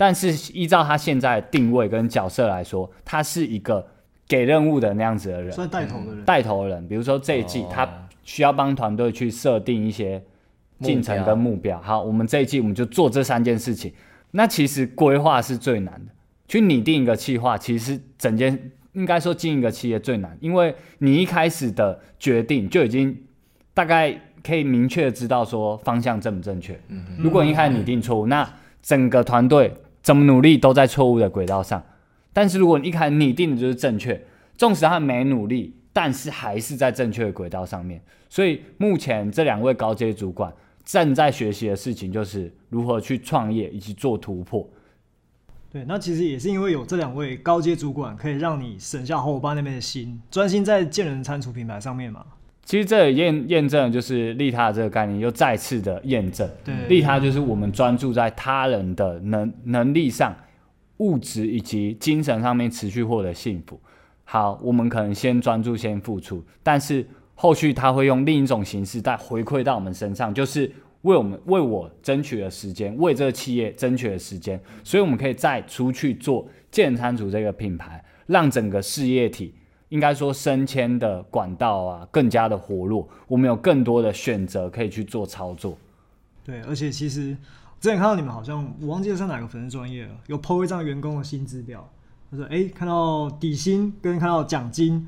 [0.00, 3.86] 但是依照他现在定位跟角色来说，他是一个
[4.26, 6.24] 给任务的那样子的人，算带头的人。
[6.24, 7.86] 带头的人，比如说这一季他
[8.22, 10.22] 需要帮团队去设定一些
[10.80, 11.78] 进程跟目标。
[11.82, 13.92] 好，我们这一季我们就做这三件事情。
[14.30, 16.12] 那其实规划是最难的，
[16.48, 23.14] 去拟定一个计划，其实整件应该说经营一个企业最难，因为你一开始的决定就已经
[23.74, 26.80] 大概可以明确知道说方向正不正确。
[27.18, 29.70] 如果一开始拟定错误，那整个团队。
[30.02, 31.82] 怎么努力都在错误的轨道上，
[32.32, 34.20] 但是如果你一开始拟定的就是正确，
[34.56, 38.00] 纵使他没努力，但是还是在正确的轨道上面。
[38.28, 40.52] 所以目前这两位高阶主管
[40.84, 44.68] 正在学习的事情就是如何去创业以及做突破。
[45.72, 52.24] 对，那其实也是因为有这两位高阶主管，可以让你省下伙伴那边的心，专心在建人餐厨品牌上面嘛。
[52.70, 56.48] 其实这也验验证就是利他这个概念又再次的验证。
[56.62, 60.32] 对，利他就是我们专注在他人的能能力上，
[60.98, 63.80] 物质以及精神上面持续获得幸福。
[64.22, 67.04] 好，我们可能先专注先付出，但是
[67.34, 79.52] 后续他会用另一种形式再回馈到我们身上，就是为我们为我争取了时间，为这个企业争取了时间，所以我们可以再出去做健餐组这个品牌，让整个事业体。
[79.90, 85.76] 应该说升迁的管道啊更加的活络，我们有更多的选择可以去做操作。
[86.44, 87.36] 对，而且其实
[87.80, 91.88] 之前看到你们好像我忘记了是哪个粉丝专业了，有 PO 一张员工的薪资表，
[92.30, 95.06] 他说：“哎，看到底薪跟看到奖金，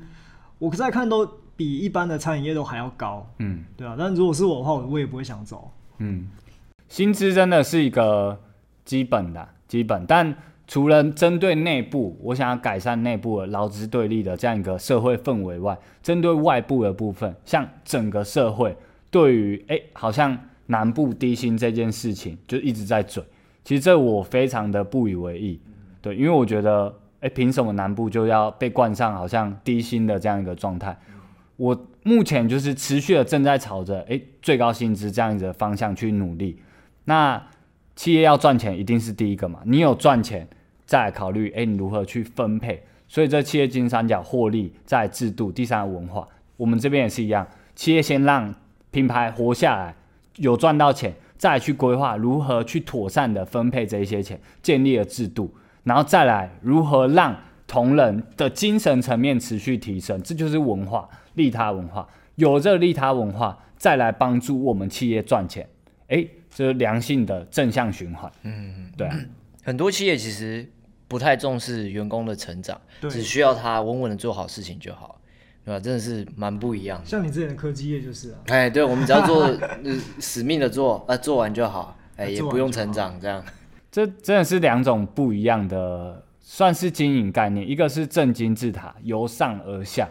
[0.59, 1.25] 我再看都
[1.55, 3.95] 比一般的餐饮业都还要高。”嗯，对啊。
[3.97, 5.71] 但如果是我的话，我也不会想走。
[5.99, 6.27] 嗯，
[6.89, 8.39] 薪资真的是一个
[8.83, 10.35] 基本的基本，但。
[10.65, 18.75] 除了针对内部，我想要改善内部的劳资对立的这样一个社会氛围外，针对外部的部分，像整个社会
[19.11, 20.37] 对于哎，好像
[20.67, 23.21] 南部低薪这件事情就一直在嘴，
[23.65, 25.59] 其实这我非常的不以为意，
[26.01, 30.97] 对，因为我觉得哎，凭什么南部就要被冠上好像低薪的这样一个状态？
[31.57, 36.57] 我目前就是持续的正在朝着哎最高薪资这样子的方向去努力，
[37.03, 37.43] 那。
[37.95, 39.59] 企业要赚钱，一定是第一个嘛。
[39.65, 40.47] 你有赚钱，
[40.85, 42.81] 再考虑，哎，你如何去分配？
[43.07, 46.27] 所以这企业金三角获利在制度，第三文化，
[46.57, 47.47] 我们这边也是一样。
[47.75, 48.53] 企业先让
[48.89, 49.95] 品牌活下来，
[50.37, 57.35] 有赚到钱，再去规划如何去妥善的分配这一些钱，建立了制度，然后再来如何让
[57.67, 62.07] 同仁的精神层面持续提升，这就是文化，利他文化。
[62.35, 65.67] 有这利他文化，再来帮助我们企业赚钱，
[66.07, 68.31] 诶，这是良性的正向循环。
[68.43, 69.17] 嗯，对啊。
[69.63, 70.69] 很多企业其实
[71.07, 75.19] 不太重视员工的成长，只需要他稳稳的做好事情就好，
[75.63, 75.79] 对吧？
[75.79, 77.05] 真的是蛮不一样的。
[77.05, 79.43] 像你之前的科技业就是啊，哎，对，我们只要做
[79.83, 83.43] 呃使命的做，呃，做完就好，哎，也不用成长，这样。
[83.89, 87.69] 这真的是两种不一样的，算是经营概念。
[87.69, 90.09] 一个是正金字塔，由上而下，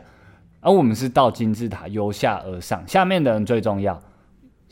[0.61, 2.86] 而我们是倒金字塔，由下而上。
[2.86, 4.01] 下面的人最重要，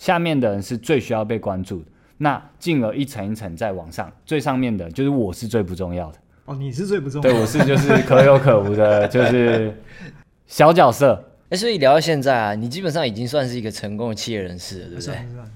[0.01, 1.84] 下面的人是最需要被关注的。
[2.16, 6.18] 那进而一层一层再往上，最上面的就是我是最不重要的。
[6.46, 9.74] 哦，你是最不重要的对，我是就是可有可无的，就是
[10.48, 11.22] 小角色。
[11.51, 15.03] 哎，所以聊到现在啊，你基本上已经算是一个成功的企业人士了，对不对？
[15.03, 15.51] 算算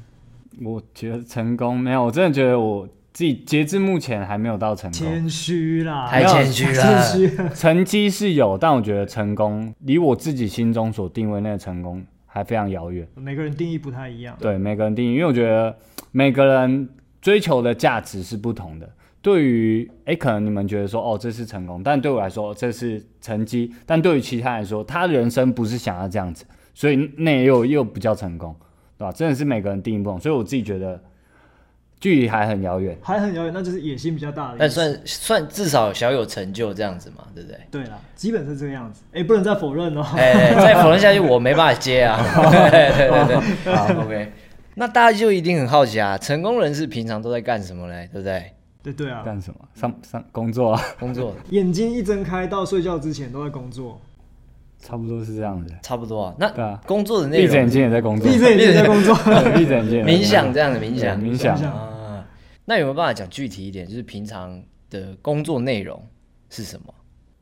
[0.62, 5.00] 我觉得成功没有，我真的觉得我自己截至目前还没有到成功。
[5.00, 7.54] 谦虚啦，太谦虚了谦虚。
[7.54, 12.04] 成绩是有，但我觉得成功离我自己心中所定位那个成功
[12.34, 13.06] 还非常遥远。
[13.14, 14.36] 每个人定义不太一样。
[14.40, 15.78] 对每个人定义，因为我觉得
[16.10, 16.88] 每个人
[17.22, 18.92] 追求的价值是不同的。
[19.22, 28.52] 对于诶，可能你们觉得说哦这是成功，但对我来说这是成绩，但对于其他人来说，他的人生不是想要这样子，所以那又又不叫成功，
[28.98, 29.12] 对吧？
[29.12, 31.00] 真的是每个人定义不同，所以我自己觉得
[32.04, 32.94] 距离还很遥远。
[33.00, 34.56] 还很遥远，那就是野心比较大的。
[34.58, 37.58] 但算算至少小有成就这样子嘛，对不对？
[37.70, 39.00] 对啦，基本是这个样子。
[39.14, 40.04] 哎、不能再否认哦。
[40.14, 42.20] 哎，再否认下去我没办法接啊。
[42.50, 44.32] 对对对对， 好 OK。
[44.74, 48.06] 那大家就一定很好奇啊，成功人士平常都在干什么嘞？
[48.12, 48.52] 对不对？
[48.82, 49.60] 对对啊，干什么？
[49.74, 53.98] 上上工作啊，工作 眼睛一睁开到睡觉之前都在工作，
[54.78, 55.72] 差不多是这样子。
[55.80, 56.34] 差不多啊。
[56.38, 59.14] 那对啊，工作的内容，闭着眼睛也在工作，闭着眼睛在工作。
[59.56, 61.90] 闭着眼睛也在工作冥想这样的冥想对冥想冥想啊。
[62.66, 63.86] 那有没有办法讲具体一点？
[63.86, 66.02] 就是平常的工作内容
[66.50, 66.94] 是什么？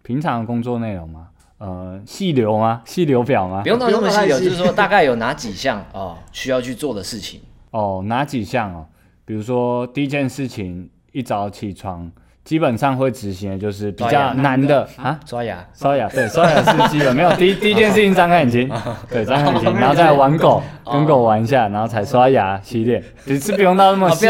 [0.03, 1.29] 平常的工作内容吗？
[1.59, 2.83] 呃，细流吗？
[2.85, 3.69] 细流表吗不？
[3.69, 7.41] 用到那么细哦，不用太细就是说大概有哪几项 哦需要去做的事情。
[7.71, 8.87] 哦，哪几项哦？
[9.25, 12.11] 比如说第一件事情，一早起床，
[12.45, 15.19] 基本上会执行的就是比较难的啊。
[15.25, 17.33] 刷牙，刷牙，对，刷牙是基本没有。
[17.37, 18.69] 第一 第一件事情张开眼睛，
[19.09, 24.27] 对，张开眼睛，然后再玩狗，跟狗玩一下，然后才刷牙洗脸，只是不用到那么细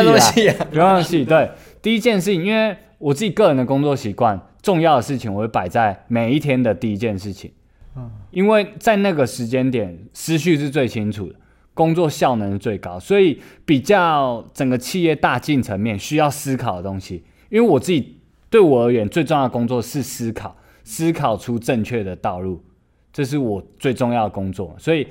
[0.48, 0.66] 啊。
[0.70, 1.24] 不用那么细。
[1.24, 1.50] 对，
[1.80, 7.50] 第一件事情，因为我自己个人的工作习惯，重要的事情我会摆在每一天的第一件事情。
[7.96, 11.34] 嗯，因为在那个时间点，思绪是最清楚的，
[11.72, 17.24] 工作效能是最高，所以比较整个企业大进层面需要思考的东西。
[17.52, 18.16] 因为我自己
[18.48, 22.64] 对我而言，最重要的工作是思考，思考出正确的道路，
[23.12, 24.74] 这是我最重要的工作。
[24.78, 25.06] 所以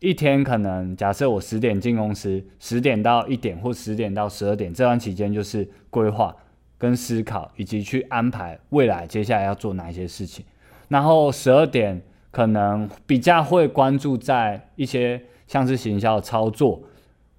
[0.00, 6.34] 一天可能假设我十点进公司，十点到一点或十点到十二点这段期间就是规划
[6.76, 10.44] 跟思考，以及去安排未来接下来要做哪一些事情。
[10.88, 12.02] 然后十二点
[12.32, 16.82] 可能比较会关注在一些像是行销操作、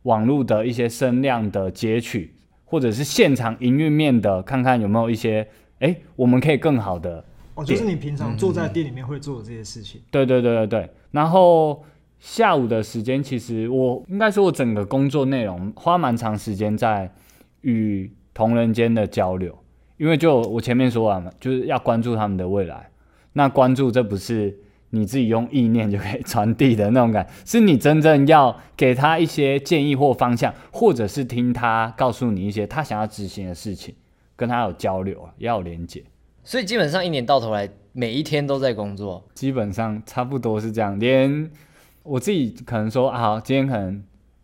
[0.04, 2.36] 网络的一些声量的截取，
[2.70, 5.46] 或者是现场营运面的，看看有没有一些
[5.80, 10.00] 哎我们可以更好的哦，就是你平常坐在店里面会做的这些事情。
[10.12, 11.84] 对对对对对，然后
[12.20, 17.12] 下午的时间，其实我应该说，我整个工作内容花蛮长时间在
[17.62, 19.58] 与同仁间的交流，
[19.98, 22.90] 因为就我前面说完了，就是要关注他们的未来。
[23.34, 24.58] 那关注这不是
[24.92, 33.94] 你自己用意念就可以传递的那种感，是你真正要给他一些建议或方向，或者是听他告诉你一些他想要执行的事情，
[34.36, 36.04] 跟他有交流，要有连接。
[36.44, 39.24] 所以基本上一年到头来，每一天都在工作。
[39.36, 41.00] 基本上差不多是这样。
[41.00, 41.52] 连
[42.02, 44.04] 我自己可能说，啊好，今天可能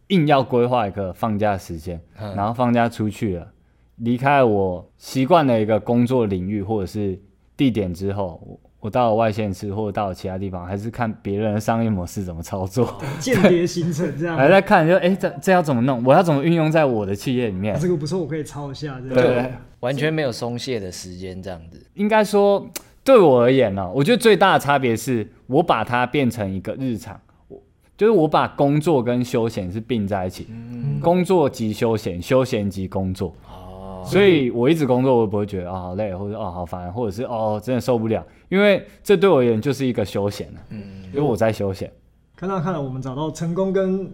[0.10, 3.52] 硬要规划一个放假时间，嗯然后放假出去了，
[3.96, 7.20] 离开我习惯的一个工作领域或者是
[7.58, 12.88] 地点之后，我我到了外县市或者到了其他地方，还是看别人的商业模式怎么操作，
[13.20, 14.38] 间谍行程这样。
[14.38, 17.80] 还在看就哎、诶这这要怎么弄，我要怎么运用在我的企业里面啊。
[17.82, 19.02] 这个不错，我可以抄一下。
[19.02, 21.84] 这对完全没有松懈的时间，这样子。
[21.96, 22.64] 应该说，
[23.04, 27.60] 对我而言呢、我觉得最大的差别是我把它变成一个日常，我
[27.98, 30.48] 就是我把工作跟休闲是并在一起，
[31.02, 41.92] 工作即休闲，休闲即工作，哦，所以我一直工作，我不会觉得哦好累，或者哦好烦，或者是哦真的受不了，因为这对我而言就是一个休闲了，嗯，因为我在休闲。
[42.36, 44.12] 看到看到，我们找到成功跟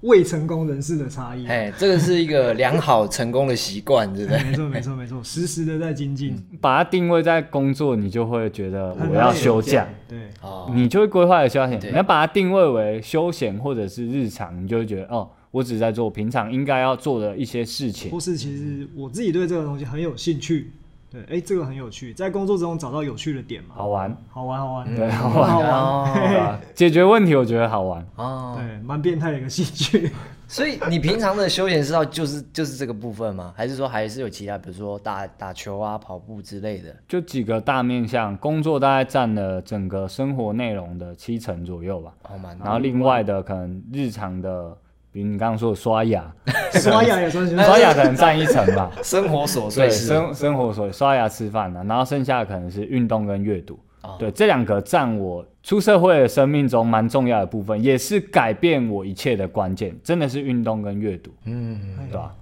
[0.00, 1.46] 未成功人士的差异。
[1.46, 4.42] 哎，这个是一个良好成功的习惯，对不对？
[4.42, 6.36] 没错，没错，没错，时时的在精进。
[6.60, 11.80] 把它定位在工作，你就会觉得我要休假，对，哦，你就会规划的休闲。
[11.80, 18.18] 你要把它定位为休闲或者是日常，你就会觉得哦，我只是在做平常应该要做的一些事情或。
[18.18, 20.72] 是其实我自己对这个东西很有兴趣。
[21.12, 26.60] 对，哎，这个很有趣，在工作中找到有趣的点嘛，好玩，好玩，好玩，对，好好玩，好玩？
[26.74, 28.06] 解决问题我觉得好玩。
[28.16, 30.10] 哦，对，蛮变态的一个兴趣。
[30.48, 33.54] 所以你平常的休闲嗜好就是就是这个部分吗？
[33.56, 36.94] 还是说还是有其他，比如说打打球啊、跑步之类的？
[37.08, 42.12] 就几个大面向，工作大概占了整个生活内容的七成左右吧。
[42.24, 44.76] 哦，蛮然后另外的可能日常的，
[45.12, 46.34] 比如你刚刚说的刷牙，
[46.72, 48.90] 刷牙也算是刷牙可能占一层吧。
[49.02, 50.06] 生活琐，碎事。
[50.06, 53.78] 生生活所刷牙吃饭呢、然后剩下的可能是运动跟阅读。
[54.02, 61.78] 哦对，这两个占我出社会的生命中蛮重要的部分，也是改变我一切的关键，真的是运动跟阅读，嗯，
[62.10, 62.34] 对吧、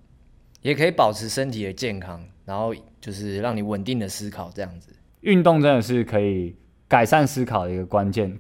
[0.63, 4.91] 也可以保持身体的健康，然后就是让你稳定的思考这样子。
[5.21, 6.57] 运动真的是可以
[6.89, 8.35] 改善思考的一个关键，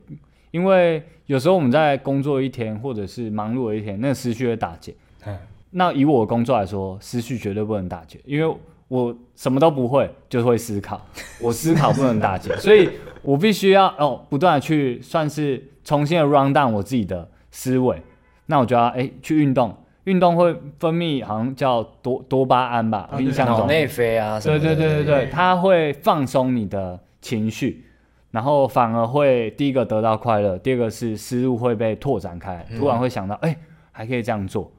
[0.50, 4.94] 因为有时候我们在工作一天或者是忙碌的一天，那个思绪会打结。
[5.26, 5.36] 嗯
[5.72, 8.56] 那以我的工作来说，思绪绝对不能打结，因为
[8.88, 11.00] 我什么都不会，就会思考，
[11.40, 12.90] 我思考不能打结， 所以
[13.22, 18.02] 我必须要哦不断的去算是重新的 run down 我自己的思维。
[18.46, 19.72] 那我就要哎去运动，
[20.04, 24.40] 运动会分泌好像叫多多巴胺吧，印象中脑内啡啊。
[24.40, 27.84] 对对对对对，它会放松你的情绪，
[28.30, 33.56] 然后反而会第一个得到快乐，第二个是思路会被拓展开，突然会想到，哎、
[33.90, 34.72] 还可以这样做。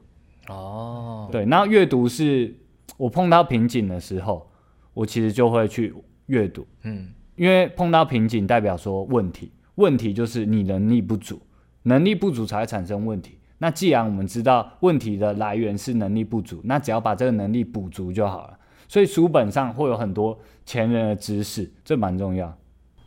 [0.48, 2.54] 哦，对，那阅读是
[2.96, 4.50] 我碰到瓶颈的时候，
[4.94, 5.94] 我其实就会去
[6.26, 11.40] 阅读，嗯，因为碰到瓶颈代表说问题，问题就是你能力不足，
[11.82, 13.38] 能力不足才会产生问题。
[13.58, 18.58] 那既然我们知道问题的来源是能力不足，那只要把这个能力补足就好了。
[18.88, 20.36] 所以书本上会有很多
[20.66, 22.52] 前人的知识，这蛮重要。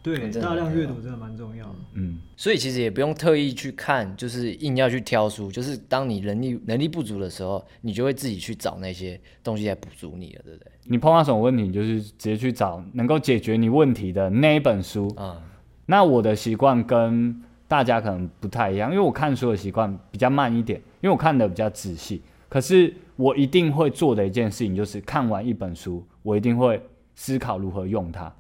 [0.06, 1.76] 对，大量阅读真的蛮重要的。
[1.94, 10.72] 嗯，所以其实也不用特意去看，就是硬要去挑书，就是当你能力能力不足的时候，你就会自己去找那些东西来补足你了，对不对？
[10.84, 15.12] 你碰到什么问题，你就是直接去找能够解决你问题的那一本书。
[15.18, 15.42] 啊、
[15.88, 22.22] 那我的习惯跟大家可能不太一样，因为我看书的习惯比较慢一点，因为我看的比较仔细。
[22.48, 26.80] 可是我一定会做的一件事情就是看完一本书，我一定会
[27.16, 28.32] 思考如何用它。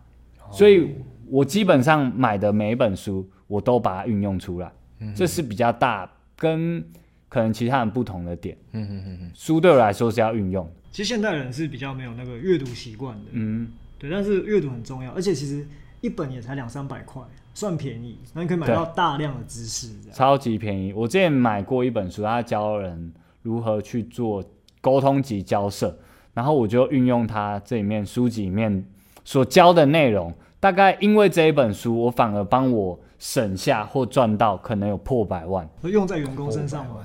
[0.52, 0.94] 所以
[1.30, 6.84] 我基本上买的每一本书，我都把它运用出来，嗯这是比较大跟
[7.28, 8.58] 可能其他人不同的点。
[8.72, 13.68] 嗯嗯嗯嗯，书对我来说是要运用，其实现代人是比较没有那个阅读习惯的，嗯，
[13.98, 15.68] 对，但是阅读很重要，而且其实
[16.02, 17.22] 一本也才两三百块，
[17.54, 20.94] 算便宜，那你可以买到大量的知识，超级便宜。
[20.94, 24.44] 我之前买过一本书，它教人如何去做
[24.82, 25.98] 沟通及交涉，
[26.34, 28.86] 然后我就运用它这里面书籍里面
[29.24, 30.34] 所教的内容。
[30.66, 36.96] 大概因为这一本书，我反而帮我省下或赚到可能有破百万，都用在员工身上吗，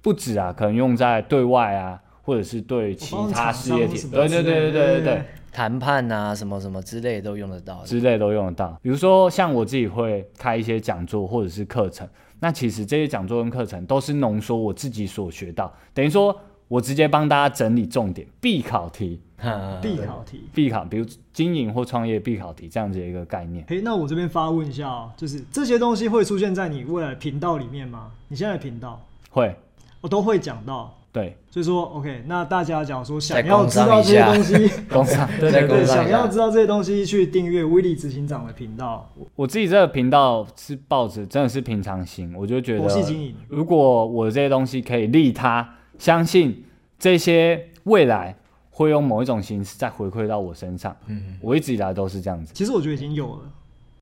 [0.00, 5.22] 不止啊，可能用在对外啊，或者是对其他事业体，对对对对对对对。
[5.50, 7.82] 谈判啊，什么什么之类都用得到。
[7.84, 8.78] 之类都用得到。
[8.80, 16.34] 比如说，像我自己会开一些讲座或者是课程，那其实这些讲座跟课程都是浓缩我自己所学到，等于说
[16.72, 20.44] 我直接帮大家整理重点、必考题、嗯必考题。
[20.54, 23.62] 必考，比如经营或创业必考题这样子的一个概念。
[23.68, 28.12] 嘿，那我这边发问一下哦，就是这些东西会出现在你未来频道里面吗？
[28.28, 28.98] 你现在的频道
[29.28, 29.54] 会，
[30.00, 34.66] 我都会讲到，对，所以说 OK，那大家假如说想要知道这些下东西，
[35.84, 43.34] 想要知道这些东西，去订阅威力执行长的频道，我自己这个频道是抱着真的是平常心，我就觉得，经营。
[43.48, 45.68] 如果我这些东西可以利他，
[46.02, 46.64] 相信
[46.98, 48.34] 这些未来
[48.70, 50.96] 会用某一种形式再回馈到我身上。
[51.06, 52.52] 嗯，我一直以来都是这样子。
[52.52, 53.42] 其实我觉得已经有了，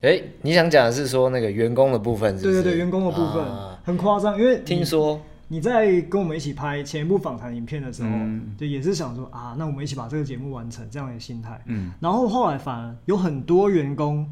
[0.01, 2.63] 哎、你想讲的是说那个员工的部分是不是？
[2.63, 11.61] 对对对，员工的部分、啊很夸张，因为你听说你在跟我们一起拍前一部访谈影片的时候，嗯就也是想说啊，那我们一起把这个节目完成这样的心态。
[11.67, 14.27] 嗯，然后后来反而有很多员工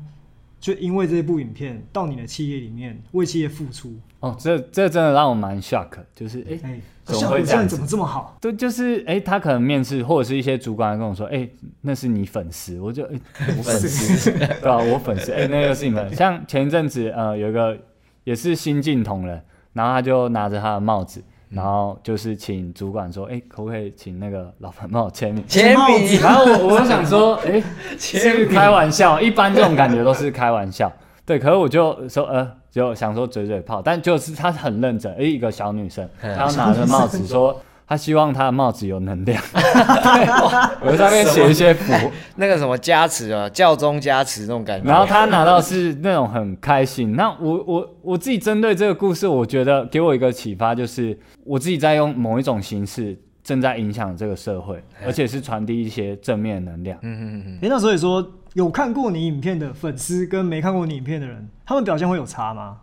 [0.59, 8.37] 就因为这部影片到你的企业里面为企业付出，哦，这这真的让我蛮 shock，就是哎、哎、怎么效会这样怎么这么好？
[8.41, 11.47] 对，就是哎、他可能面试或者是一些主管跟我说，哎、
[11.81, 13.19] 那是你粉丝，我就哎、
[13.57, 16.13] 我粉丝，对吧、我粉丝，哎、那个是你们。
[16.13, 17.77] 像前一阵子呃，有一个
[18.25, 19.41] 也是新进同仁，
[19.71, 25.41] 然后他就拿着他的帽子，然后就是请主管说，哎、可不可以请那个老板帮我签名？
[25.47, 27.63] 签名然后我我想说，哎、
[27.97, 30.91] 签是开玩笑，一般这种感觉都是开玩笑，
[31.29, 37.61] 对，可是我就说呃，就想说嘴嘴炮，但就是她很认真，诶，一个小女生，嗯她拿着帽子说。
[37.87, 41.91] 她希望她的帽子有能量， 对，我在上面写一些符，
[42.37, 44.87] 那个什么加持啊，教宗加持那种感觉。
[44.87, 47.15] 然后她拿到是那种很开心。
[47.15, 56.95] 那我我我自己针对这个故事，我觉得给我一个启发，就是我自己在用某一种形式正在影响这个社会，而且是传递一些正面能量。
[57.01, 58.23] 嗯嗯嗯，哎、那所以说
[58.59, 62.79] 有看过你影片的粉丝跟没看过你影片的人，他们表现会有差吗？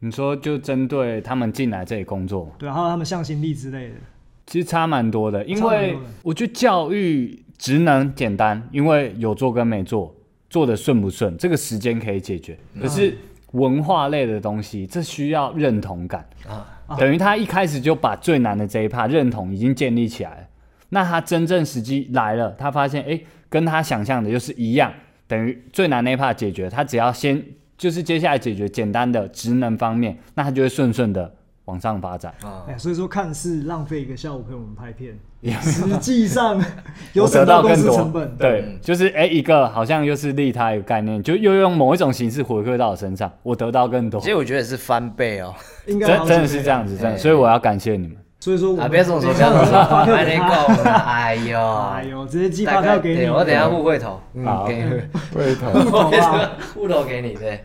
[0.00, 3.94] 你说就针对他们进来这里工作，对啊，还有他们向心力之类的。
[4.46, 10.14] 其实差蛮多的，因为我觉得教育职能简单，因为有做跟没做，
[10.50, 12.58] 做的顺不顺，这个时间可以解决。
[12.78, 13.16] 可是
[13.52, 16.66] 文化类的东西，这需要认同感啊
[16.98, 20.46] 等于他一开始就把最难的这一 part 认同已经建立起来了。
[20.90, 24.92] 那他真正时机来了，他发现哎，诶跟他想象的又是一样，
[25.28, 27.42] 等于最难那一 part 解决，他只要先
[27.76, 31.32] 就是接下来解决简单的职能方面，那他就会顺顺的
[31.66, 32.32] 往上发展。
[32.42, 35.18] 啊哎、，所以说看似浪费一个下午陪我们拍片，
[35.60, 36.62] 实际上
[37.12, 38.36] 有省到公司得到更多成本。
[38.36, 45.52] 对，就是哎、一个好像又是利他一个概念，就又用某一种形式回馈到我身上，我得到更多其，实我觉得是翻倍哦。
[45.86, 48.16] 应该真真的是这样子，真的，哎所以我要感谢你们。
[48.46, 50.48] 所以说我们啊，别这么说，不等一下要这么说，发票给他。
[50.48, 50.92] 讲啊。
[51.04, 53.16] 哎呦，哎呦，直接寄发票给你。
[53.16, 54.82] 对我等一下互惠头，嗯好，给你
[55.32, 55.72] 对头。
[56.72, 57.64] 互头给你，对。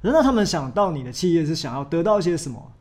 [0.00, 2.72] 那他们想到你的企业是想要得到一些什么？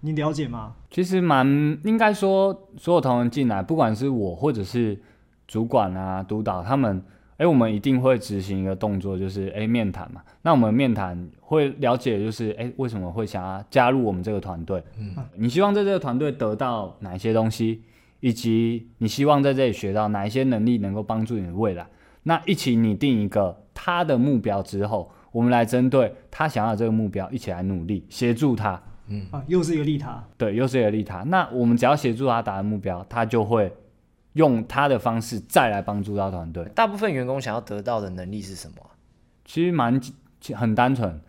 [0.00, 0.72] 你了解吗？
[0.90, 1.46] 其实蛮
[1.84, 5.00] 应该说，所有同仁进来，不管是我或者是
[5.46, 7.00] 主管啊、督导他们，
[7.40, 10.20] 哎、我们一定会执行一个动作，就是哎、面谈嘛。
[10.42, 14.84] 那我们面谈会了解，就是哎、为什么会想要加入我们这个团队？
[14.98, 17.80] 嗯，你希望在这个团队得到哪一些东西，
[18.20, 21.86] 以及你希望在这里学到哪一些能力能够帮助你的未来。
[22.24, 28.78] 那一起拟定一个他的目标之后，我们来针对他想要的这个目标一起来努力，协助他。
[29.08, 30.22] 嗯啊，又是一个利他。
[30.36, 31.22] 对，又是一个利他。
[31.22, 33.72] 那我们只要协助他达成目标，他就会
[34.34, 36.64] 用他的方式再来帮助到团队。
[36.74, 38.90] 大部分员工想要得到的能力是什么啊？
[39.44, 40.00] 其实蛮
[40.54, 41.20] 很单纯，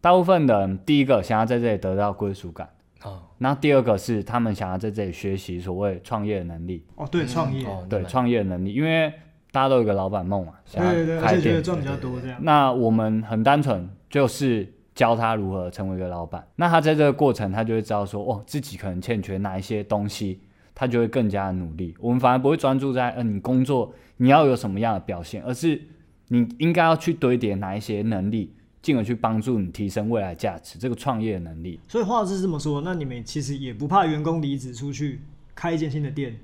[0.00, 2.68] 大部分的人第一个想要在这里得到归属感，
[3.02, 7.66] 哦，那第二个是他们想要在这里学习所谓创业的能力，哦，对，创业。
[7.66, 9.10] 哦对，创业的能力，因为
[9.50, 11.62] 大家都有个老板梦嘛，想对对对，要开而且觉得店。
[11.62, 12.38] 赚比较多这样。
[12.42, 16.46] 那我们很单纯，就是教他如何成为一个老板。
[16.56, 20.40] 那他在这个过程，他就会知道说，哦，自己可能欠缺哪一些东西，
[20.74, 21.94] 他就会更加的努力。
[22.00, 25.80] 我们反而不会专注在，嗯、你工作你要有什么样的表现，而是
[26.28, 31.78] 你应该要去堆叠哪一些能力，进而去帮助你提升未来价值，这个创业的能力。
[31.88, 35.20] 所以话是这么说，那你们其实也不怕员工离职出去
[35.54, 36.38] 开一间新的店。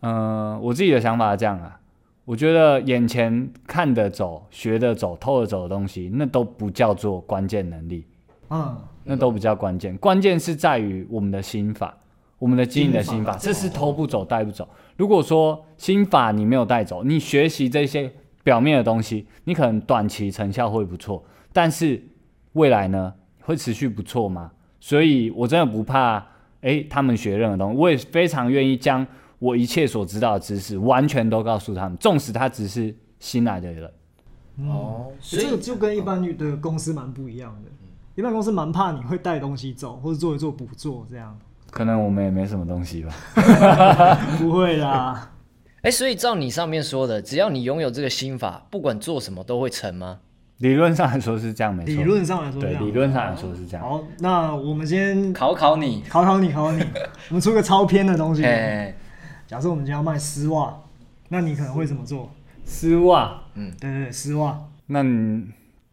[0.00, 1.80] 嗯、我自己的想法是这样啊，
[2.24, 8.04] 我觉得眼前看得走、学得走、偷得走的东西，那都不叫做关键能力。
[8.50, 9.96] 嗯，那都比较关键。
[9.96, 11.96] 关键是在于我们的心法，
[12.38, 14.68] 我们的经营的心法，这是偷不走、带不走。
[14.96, 18.12] 如果说心法你没有带走，你学习这些
[18.42, 22.02] 表面的东西，你可能短期成效会不错，但是
[22.52, 24.50] 未来呢，会持续不错吗？
[24.80, 26.24] 所以我真的不怕，
[26.60, 29.06] 诶，他们学任何东西，我也非常愿意将
[29.38, 33.90] 我一切所知道的知识完全都告诉他们，纵使他只是新来的人。
[34.68, 37.70] 哦，所以这个就跟一般的公司蛮不一样的。
[38.14, 41.36] 一般公司蛮怕你会带东西走，或者做一做不做这样。
[41.74, 43.12] 可能我们也没什么东西吧。
[44.38, 45.32] 不会啦，
[45.82, 50.20] 哎，所以照你上面说的，只要你拥有这个心法，不管做什么都会成吗？
[50.58, 51.92] 理论上来说是这样，没错。
[51.92, 53.84] 理论上来说对，理论上来说是这样。
[53.84, 56.80] 好，那我们先考考你，考考你，考考你。
[57.30, 58.44] 我们出个超偏的东西。
[58.44, 58.94] 哎，
[59.48, 60.72] 假设我们今天要卖丝袜，
[61.28, 62.30] 那你可能会怎么做？
[62.64, 65.44] 丝袜，嗯对对对，丝袜那你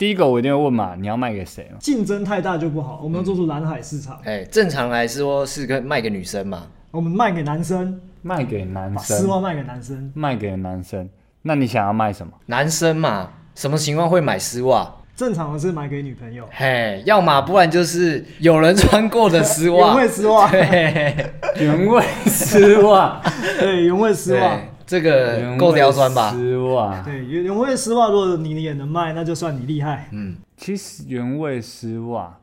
[0.01, 1.77] 第一个我一定会问嘛，你要卖给谁嘛？
[1.79, 4.19] 竞争太大就不好，我们要做出蓝海市场。
[4.23, 10.11] 哎，正常来说是跟卖给女生嘛，我们卖给男生，卖给男把丝生，袜卖给男生。
[10.15, 11.07] 卖给男生。
[11.43, 12.33] 那你想要卖什么？
[12.47, 14.91] 男生嘛，什么情况会买丝袜？
[15.15, 21.29] 正常的是买给女朋友，嘿，要么不然就是有人穿过的丝袜 原，味丝袜， 对，
[21.59, 23.21] 原味丝袜，
[23.59, 26.31] 对，原味丝袜对，，这个够刁钻吧？
[26.31, 30.09] 丝袜， 对，原原味丝袜，如果你也能卖，那就算你厉害。
[30.11, 32.37] 嗯，其实原味丝袜，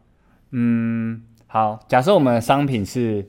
[0.53, 3.29] 嗯，好，假设我们的商品是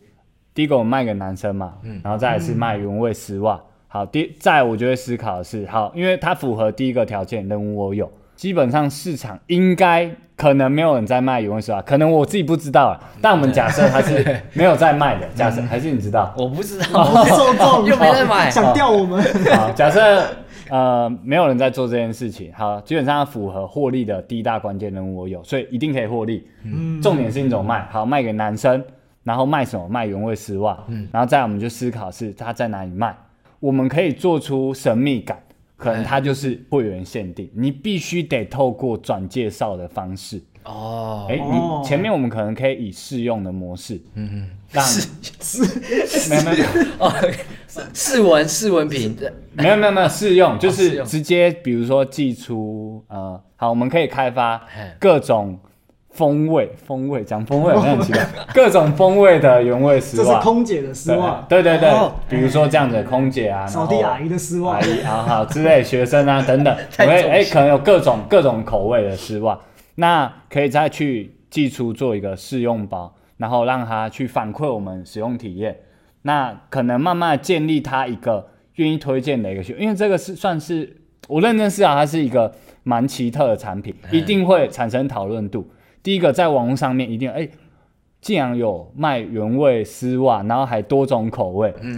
[0.54, 3.62] 第一个我们卖给男生嘛，嗯然后再来是卖原味丝袜。
[3.90, 17.86] 好，第再我就会思考的是，好，因为它符合第一个条件，人无我有，基本上市场应该可能没有人在卖原味丝袜，可能我自己不知道啊，但我们假设它是没有在卖的，假嗯设还是你知道，我不知道，受众。
[17.86, 19.22] 又没在买，想钓我们，
[19.54, 20.24] 好，假设
[20.70, 22.54] 呃，没有人在做这件事情。
[22.54, 26.48] 好，基本上符合获利的第一大关键任务我有，所以一定可以获利。
[26.64, 27.02] 嗯。
[27.02, 28.82] 重点是你怎么卖，好卖给男生，
[29.24, 29.90] 然后卖什么？
[29.90, 30.78] 卖原味丝袜。
[30.88, 31.06] 嗯。
[31.12, 33.14] 然后再我们就思考是它在哪里卖，
[33.60, 35.38] 我们可以做出神秘感，
[35.80, 40.40] 可能它就是会员限定，你必须得透过转介绍的方式。
[40.66, 41.80] 哦，哎、哦。
[41.82, 45.08] 你前面我们可能可以以试用的模式，嗯嗯，让试
[45.40, 46.66] 试没有没有。
[47.00, 47.12] 哦，
[47.94, 49.16] 试文试文品，
[49.54, 54.62] 没有没有没有试用，就是直接比如说寄出呃，好，我们可以开发
[55.00, 55.58] 各种
[56.20, 60.42] 风味，风味讲风味好像很奇怪，各种风味的原味丝这是袜。
[60.42, 64.76] 空姐的丝袜，对对对哦，比如说这样子的空姐啊，扫地然后阿姨的丝袜。
[64.76, 69.58] 阿，姨啊好之类学生啊 等等，我太们哎、可能有各种各种口味的丝袜，
[69.96, 75.78] 那可以再去寄出做一个试用包，然后让他去反馈我们使用体验，
[76.24, 80.98] 那可能慢慢地建立他一个愿意推荐的一个需求，因为这个是算是
[81.30, 85.66] 我认真思考，它是一个蛮奇特的产品，一定会产生讨论度。
[86.04, 87.50] 第一个在网络上面一定哎。
[88.22, 91.98] 竟然有卖原味丝袜，然后还多种口味，嗯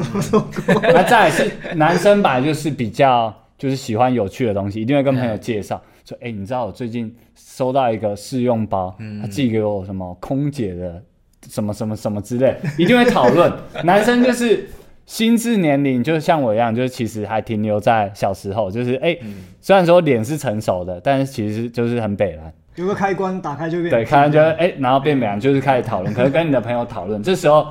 [0.84, 11.02] 那再来是男生本来就是比较就是喜欢有趣的东西，一定会跟朋友介绍说，哎、你知道我最近收到一个试用包，他寄给我什么空姐的
[11.50, 13.52] 什么什么什么之类，一定会讨论。
[13.84, 14.70] 男生就是
[15.08, 19.18] 心智年龄，就是像我一样，就是其实还停留在小时候，就是哎、
[19.60, 22.54] 虽然说脸是成熟的，但是其实就是很北蓝。
[22.76, 27.68] 有个开关打开就变对，开完就哎、然后变美就是开始讨论，可能跟你的朋友讨论，这时候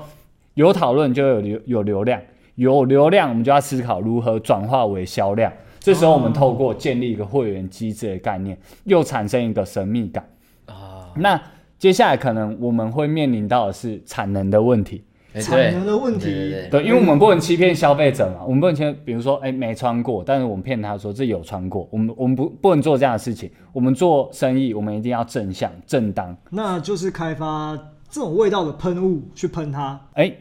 [0.54, 2.20] 有讨论就有流有流量，
[2.56, 5.52] 有流量我们就要思考如何转化为销量。
[5.78, 10.22] 这时候我们透过建立一个会员机制的概念，又产生一个神秘感。
[10.66, 11.40] 啊，那
[11.78, 16.26] 接下来可能我们会面临到的是产能的问题，哎产能的问题。
[16.26, 16.68] 对对对。
[16.70, 23.50] 对，因为我们不能欺骗消费者嘛，我们不能欺，比如说，哎、没穿过，但是我们骗他说这有穿过，我们我们不不能做这样的事情。
[23.72, 27.78] 我们做生意，我们一定要正向正当，那就是开发
[28.08, 30.32] 这种味道的喷雾去喷它，哎、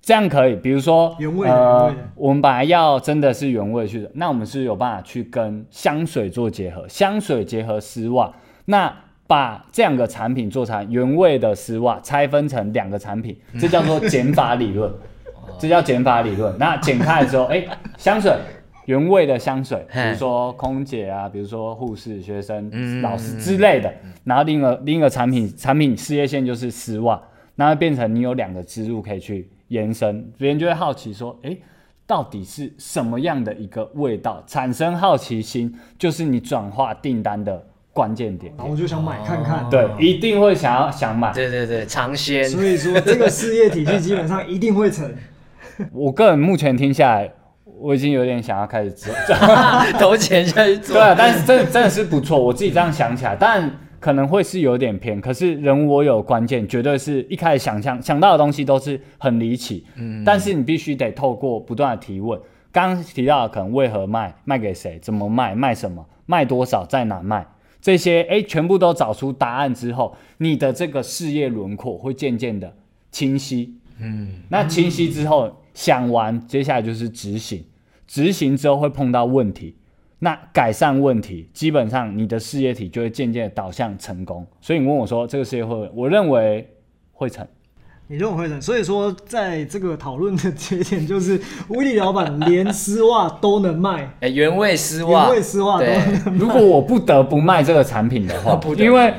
[0.00, 8.32] 这样可以，比如说原味的原呃味的，我们本来要真的是原味去的，那我们是有办法去跟香水做结合，香水结合丝袜，
[8.66, 8.94] 那
[9.26, 14.92] 把这两个产品做成原味的丝袜，拆分成两个产品，这叫做减法理论，
[15.58, 16.56] 这叫减法理论。
[16.58, 17.64] 那剪开之后，哎、
[17.96, 18.32] 香水。
[18.86, 23.92] 原味的香水，比如说空姐啊，比如说护士、学生、嗯老师之类的。
[24.22, 27.20] 然后另一个另一个产品产品事业线就是丝袜，
[27.56, 31.60] 那会变成你有两个支路可以去延伸，别人就会好奇说，诶，
[32.06, 34.40] 到底是什么样的一个味道？
[34.46, 37.66] 产生好奇心，就是你转化订单的
[37.96, 38.52] 关键点。
[38.58, 39.66] 然后我就想买看看。
[39.70, 41.32] 对，一定会想要想买。
[41.32, 45.10] 对对对，尝鲜，所以说这个事业体系基本上一定会成。
[45.92, 47.32] 我个人目前听下来，
[47.80, 49.14] 我已经有点想要开始做。
[49.98, 55.18] 投钱下去做对，啊，但是真的真的是不错，我自己这样想起来，但可能会是有点偏。
[55.20, 62.38] 可是人我有关键，绝对是一开始想象想到的东西都是很离奇，嗯，但是你必须得透过不断的提问。
[62.72, 67.46] 刚刚提到的可能为何卖，卖给谁，怎么卖，卖什么，卖多少，在哪卖，
[67.86, 72.76] 这些哎，全部都找出答案之后，你的这个事业轮廓会渐渐的
[73.12, 73.76] 清晰。
[74.00, 77.64] 嗯，那清晰之后想完，接下来就是执行，
[78.04, 79.76] 执行之后会碰到问题，
[80.18, 84.44] 那改善问题，基本上你的事业体就会渐渐的导向成功。
[84.60, 86.68] 所以你问我说这个事业会，我认为
[87.12, 87.46] 会成。
[88.08, 88.62] 你认为会成？
[88.62, 99.12] 所以说，在这个讨论的节点，就是威利老板连丝袜都能卖，哎，原味丝袜，原味丝袜都对能如果我不得不卖这个产品的话 不，因为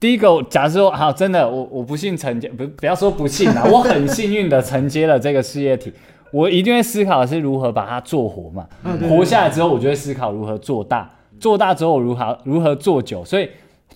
[0.00, 5.92] 第一个，假设说好，真的我我不幸承接，不不要说不幸啊，我很幸运的承接了这个事业体，
[6.32, 8.66] 我一定会思考的是如何把它做活嘛。
[8.82, 11.08] 嗯活下来之后，我就会思考如何做大，
[11.38, 13.48] 做大之后如何如何做久，所以。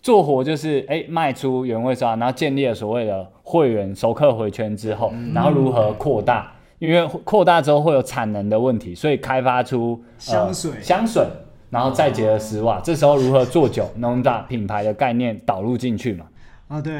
[0.02, 10.72] 做活就是哎、卖出原味刷，然后建立了所谓的会员熟客回圈之后，然后如何扩大，因为扩大之后会有产能的问题，所以开发出、呃香水。
[10.80, 11.22] 香水，
[11.68, 16.24] 然后再结合丝袜，这时候如何做酒，能把品牌的概念导入进去嘛，
[16.68, 16.92] 啊，对，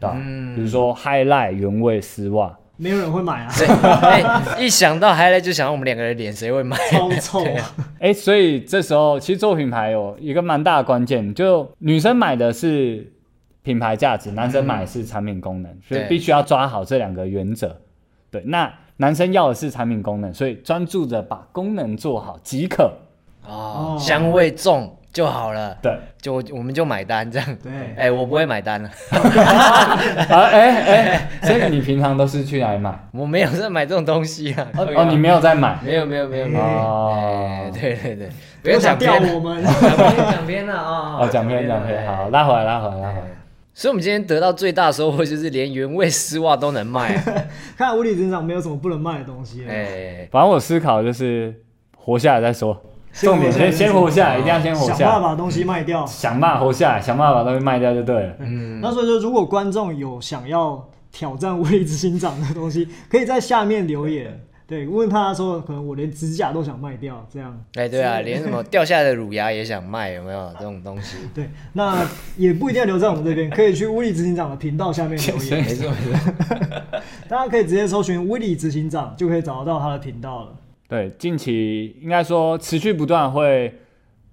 [0.00, 0.16] 对吧？
[0.56, 3.66] 比如说 Highlight 原味丝袜，没有人会买啊，对，
[4.08, 6.76] 哎，一想到 highlight 就想到我们两个人脸，谁会买？
[6.90, 7.74] 超臭啊。
[7.98, 13.12] 哎，所以这时候其实做品牌有一个蛮大的关键，就女生买的是
[13.62, 17.80] 品牌价值，男生买的是产品功能，所以必须要抓好这两个原则。
[18.30, 22.92] 对，那男生要的是产品功能，所以专注着把功能做好即可。
[23.46, 27.56] 哦哦，香味重，就好了，对，就我我们就买单这样。
[27.62, 28.88] 对哎、我不会买单了，
[30.28, 32.96] 啊，哎哎，所以你平常都是去哪里买？
[33.12, 34.66] 我没有在买这种东西啊。
[34.76, 36.64] 哦，你没有在买没有没有没有没有。
[36.64, 37.14] 哦
[37.66, 39.62] 哎，对对对，不不要要讲偏，我们。
[39.62, 41.18] 讲偏讲偏了啊！
[41.20, 43.26] 哦，讲偏讲偏，好，拉回来拉回来拉回来。
[43.74, 47.22] 所以，我们今天得到最大的收获就是连原味丝袜都能卖啊。
[47.78, 49.72] 看来无理人长没有什么不能卖的东西了。
[49.72, 51.54] 哎，反正我思考就是
[51.96, 52.80] 活下来再说，
[53.12, 56.06] 重点先先活下来，一定要先活想下来，办法把东西卖掉。
[56.06, 58.34] 想办法活下来，想办法把东西卖掉就对了。
[58.40, 64.40] 嗯，那所以说，如果观众有想要挑战无理执行长的东西，可以在下面留言。
[64.68, 67.58] 对，问他说，可能我连指甲都想卖掉，这样。
[67.76, 71.16] 哎，对啊，连什么掉下来的乳牙也想卖，有没有这种东西？
[71.34, 72.06] 对，那
[72.36, 75.64] 也不一定要留在我们这边，可以去威力执行长的频道下面留言。
[75.64, 76.82] 没错没错。
[77.30, 80.52] 大家可以直接搜寻“威力执行长”，就可以找得到他的频道了。
[80.88, 83.72] 对，近期应该说持续不断会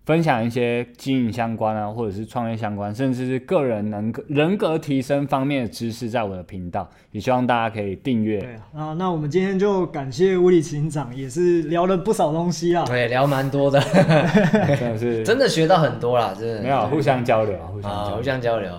[0.05, 8.39] 分享一些经营相关啊，或者是创业相关，甚至是个人能格人格提升方面的知识，在我的频道，也希望大家可以订阅。
[8.39, 12.85] 对啊，那我们今天就感谢物理执行长，也是聊了不少东西啊。
[12.85, 13.81] 对，聊蛮多的，
[14.79, 16.61] 真的是 真的学到很多啦，真的。
[16.61, 18.23] 没有互相交流啊，互相啊，互交流。
[18.23, 18.71] 相交流。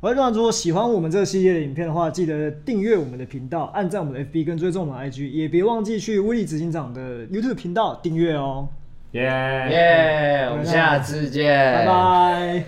[0.00, 8.68] 我那如果喜欢我们这个系列的影片的话，记得订阅我们的频道，按赞我们的 FB 跟追踪我们的 IG，也别忘记去威力执行长的 YouTube 频道订阅哦。
[9.10, 11.86] 耶、耶，我们下次见，拜。
[11.86, 12.64] 拜。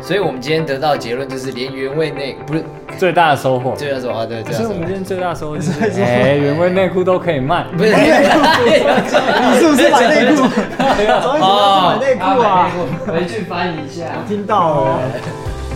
[0.00, 2.64] 所以，我们今天得到的结论就是，连原味内不是
[2.96, 3.74] 最大的收获。
[3.76, 4.16] 这叫什么？
[4.16, 4.94] 啊对，这叫什么所以我们今？
[4.94, 7.66] 天最大的收获就是，在说哎、原味内裤都可以卖。
[7.76, 7.96] 不是， 你
[9.58, 10.36] 是不是买内裤？
[11.20, 12.70] 早一哦，买内裤啊！
[13.06, 14.26] 回去翻一下我。
[14.26, 15.00] 听到了。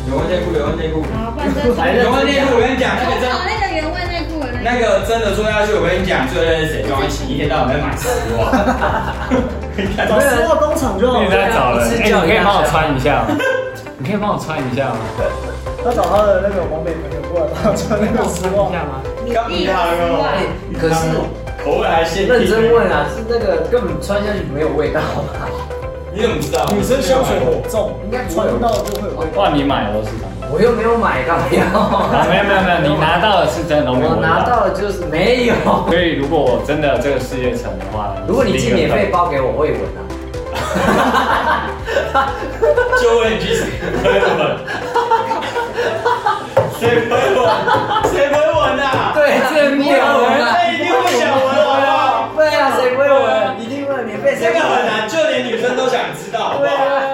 [0.07, 1.70] 原味内裤，原味内裤，好，不然真的。
[1.95, 6.85] 原味内裤，我跟你讲，那个真那个原味内裤那那个真的做下去，我跟你讲，最认识谁？
[6.89, 8.51] 庄一起一天到晚在买丝袜。
[10.07, 11.55] 找丝袜工厂就好你在了。
[11.55, 13.39] 找人，哎、是你可以帮我穿一下吗？
[13.99, 14.99] 你可以帮我穿一下吗？
[15.85, 18.69] 他找他的那个黄美朋友过来帮他穿那个丝袜。
[18.70, 19.01] 吗？
[19.33, 19.79] 刚你的丝
[20.19, 20.35] 袜，
[20.79, 20.95] 可是
[21.65, 22.35] 口味还限定。
[22.35, 25.01] 认真问啊，是那个根本穿下去没有味道
[25.31, 25.47] 吧？
[26.15, 26.67] 你怎么知道？
[26.73, 29.27] 女生香水很重，应该穿到就会有味。
[29.55, 30.29] 你买了是吧？
[30.53, 31.63] 我又没有买干嘛要，
[32.29, 35.55] 没有没有没有，你 拿到的是真的，我拿到的就是没有。
[35.89, 40.01] 所以如果我真的这个世界成的话，如果你寄免费包给我，我也闻啊。
[43.01, 43.47] 就问一句
[44.05, 44.61] ，seven，
[46.79, 47.41] 谁闻我？
[48.13, 48.85] 谁闻我呢？
[49.15, 50.82] 对，这是免费。
[54.43, 57.12] 这个很难就连女生都想知道好不好？